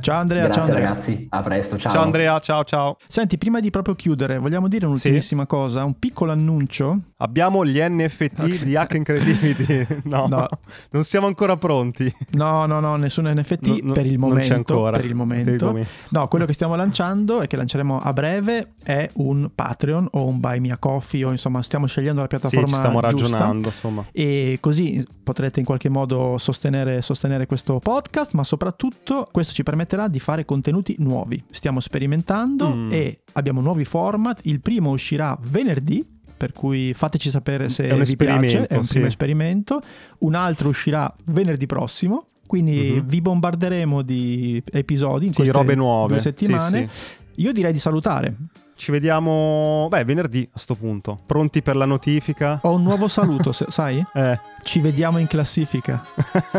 Ciao 0.00 0.20
Andrea, 0.20 0.44
Grazie 0.44 0.60
ciao 0.62 0.70
Andrea. 0.70 0.88
ragazzi, 0.88 1.26
a 1.30 1.42
presto, 1.42 1.76
ciao. 1.78 1.92
Ciao 1.92 2.02
Andrea, 2.02 2.38
ciao 2.38 2.64
ciao. 2.64 2.96
Senti, 3.06 3.36
prima 3.38 3.60
di 3.60 3.70
proprio 3.70 3.94
chiudere, 3.94 4.38
vogliamo 4.38 4.68
dire 4.68 4.86
un'ultimissima 4.86 5.46
cosa, 5.46 5.84
un 5.84 5.98
piccolo 5.98 6.32
annuncio. 6.32 6.96
Abbiamo 7.18 7.64
gli 7.64 7.78
NFT 7.80 8.62
di 8.64 8.76
Hack 8.76 8.94
Incredibity. 8.94 9.86
No, 10.14 10.26
No. 10.28 10.46
non 10.90 11.02
siamo 11.04 11.26
ancora 11.26 11.56
pronti. 11.56 12.12
No, 12.32 12.66
no, 12.66 12.78
no, 12.80 12.96
nessun 12.96 13.26
NFT 13.34 13.80
No, 13.82 13.92
per 13.92 14.06
il 14.06 14.18
non 14.18 14.28
momento. 14.28 14.48
c'è 14.48 14.54
ancora. 14.54 14.96
Per 14.96 15.04
il 15.06 15.14
momento. 15.14 15.72
Per 15.72 15.78
il. 15.80 15.86
No, 16.10 16.28
quello 16.28 16.44
che 16.44 16.52
stiamo 16.52 16.74
lanciando 16.76 17.40
e 17.42 17.46
che 17.46 17.56
lanceremo 17.56 18.00
a 18.00 18.12
breve 18.12 18.72
è 18.82 19.08
un 19.14 19.50
Patreon 19.54 20.08
o 20.12 20.26
un 20.26 20.38
Buy 20.40 20.58
Me 20.60 20.70
a 20.72 20.78
Coffee 20.78 21.24
o 21.24 21.30
insomma 21.30 21.62
stiamo 21.62 21.86
scegliendo 21.86 22.03
la 22.20 22.26
Sì, 22.28 22.36
piattaforma 22.36 22.66
ci 22.68 22.74
stiamo 22.74 23.00
giusta. 23.00 23.16
ragionando, 23.28 23.68
insomma. 23.68 24.06
E 24.12 24.58
così 24.60 25.06
potrete 25.22 25.60
in 25.60 25.66
qualche 25.66 25.88
modo 25.88 26.36
sostenere, 26.38 27.02
sostenere 27.02 27.46
questo 27.46 27.78
podcast, 27.78 28.32
ma 28.34 28.44
soprattutto 28.44 29.28
questo 29.32 29.52
ci 29.54 29.62
permetterà 29.62 30.08
di 30.08 30.20
fare 30.20 30.44
contenuti 30.44 30.96
nuovi. 30.98 31.42
Stiamo 31.50 31.80
sperimentando 31.80 32.72
Mm. 32.74 32.92
e 32.92 33.20
abbiamo 33.32 33.60
nuovi 33.60 33.84
format. 33.84 34.40
Il 34.44 34.60
primo 34.60 34.90
uscirà 34.90 35.38
venerdì. 35.42 36.06
Per 36.36 36.52
cui 36.52 36.92
fateci 36.94 37.30
sapere 37.30 37.68
se 37.68 37.86
È 37.86 37.92
un 37.92 38.02
vi 38.02 38.16
piace, 38.16 38.66
è 38.66 38.76
un 38.76 38.82
sì. 38.84 38.94
primo 38.94 39.06
esperimento. 39.06 39.80
Un 40.20 40.34
altro 40.34 40.68
uscirà 40.68 41.12
venerdì 41.26 41.64
prossimo. 41.64 42.26
Quindi 42.46 42.94
Mhm. 42.96 43.06
vi 43.06 43.20
bombarderemo 43.20 44.02
di 44.02 44.62
episodi 44.72 45.26
in 45.26 45.30
Sì, 45.30 45.36
queste 45.38 45.54
robe 45.56 45.74
nuove. 45.76 46.08
due 46.08 46.16
Sì, 46.18 46.22
settimane. 46.24 46.88
sì. 46.90 47.02
Io 47.36 47.52
direi 47.52 47.72
di 47.72 47.78
salutare. 47.78 48.34
Ci 48.76 48.90
vediamo, 48.90 49.86
beh, 49.88 50.04
venerdì 50.04 50.48
a 50.52 50.58
sto 50.58 50.74
punto. 50.74 51.20
Pronti 51.26 51.62
per 51.62 51.76
la 51.76 51.84
notifica? 51.84 52.58
Ho 52.62 52.74
un 52.74 52.82
nuovo 52.82 53.06
saluto, 53.06 53.52
sai? 53.70 54.04
Eh. 54.12 54.40
Ci 54.62 54.80
vediamo 54.80 55.18
in 55.18 55.26
classifica. 55.26 56.04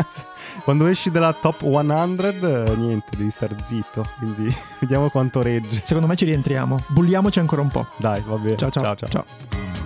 Quando 0.64 0.86
esci 0.86 1.10
dalla 1.10 1.32
top 1.34 1.60
100, 1.60 2.26
eh, 2.26 2.76
niente, 2.76 3.16
devi 3.16 3.30
star 3.30 3.54
zitto. 3.62 4.08
Quindi 4.18 4.54
vediamo 4.80 5.10
quanto 5.10 5.42
regge. 5.42 5.82
Secondo 5.84 6.08
me 6.08 6.16
ci 6.16 6.24
rientriamo. 6.24 6.84
Bulliamoci 6.88 7.38
ancora 7.38 7.60
un 7.60 7.68
po'. 7.68 7.86
Dai, 7.98 8.22
va 8.26 8.36
bene. 8.36 8.56
ciao. 8.56 8.70
ciao. 8.70 8.94
ciao. 8.96 9.24
Video 9.50 9.85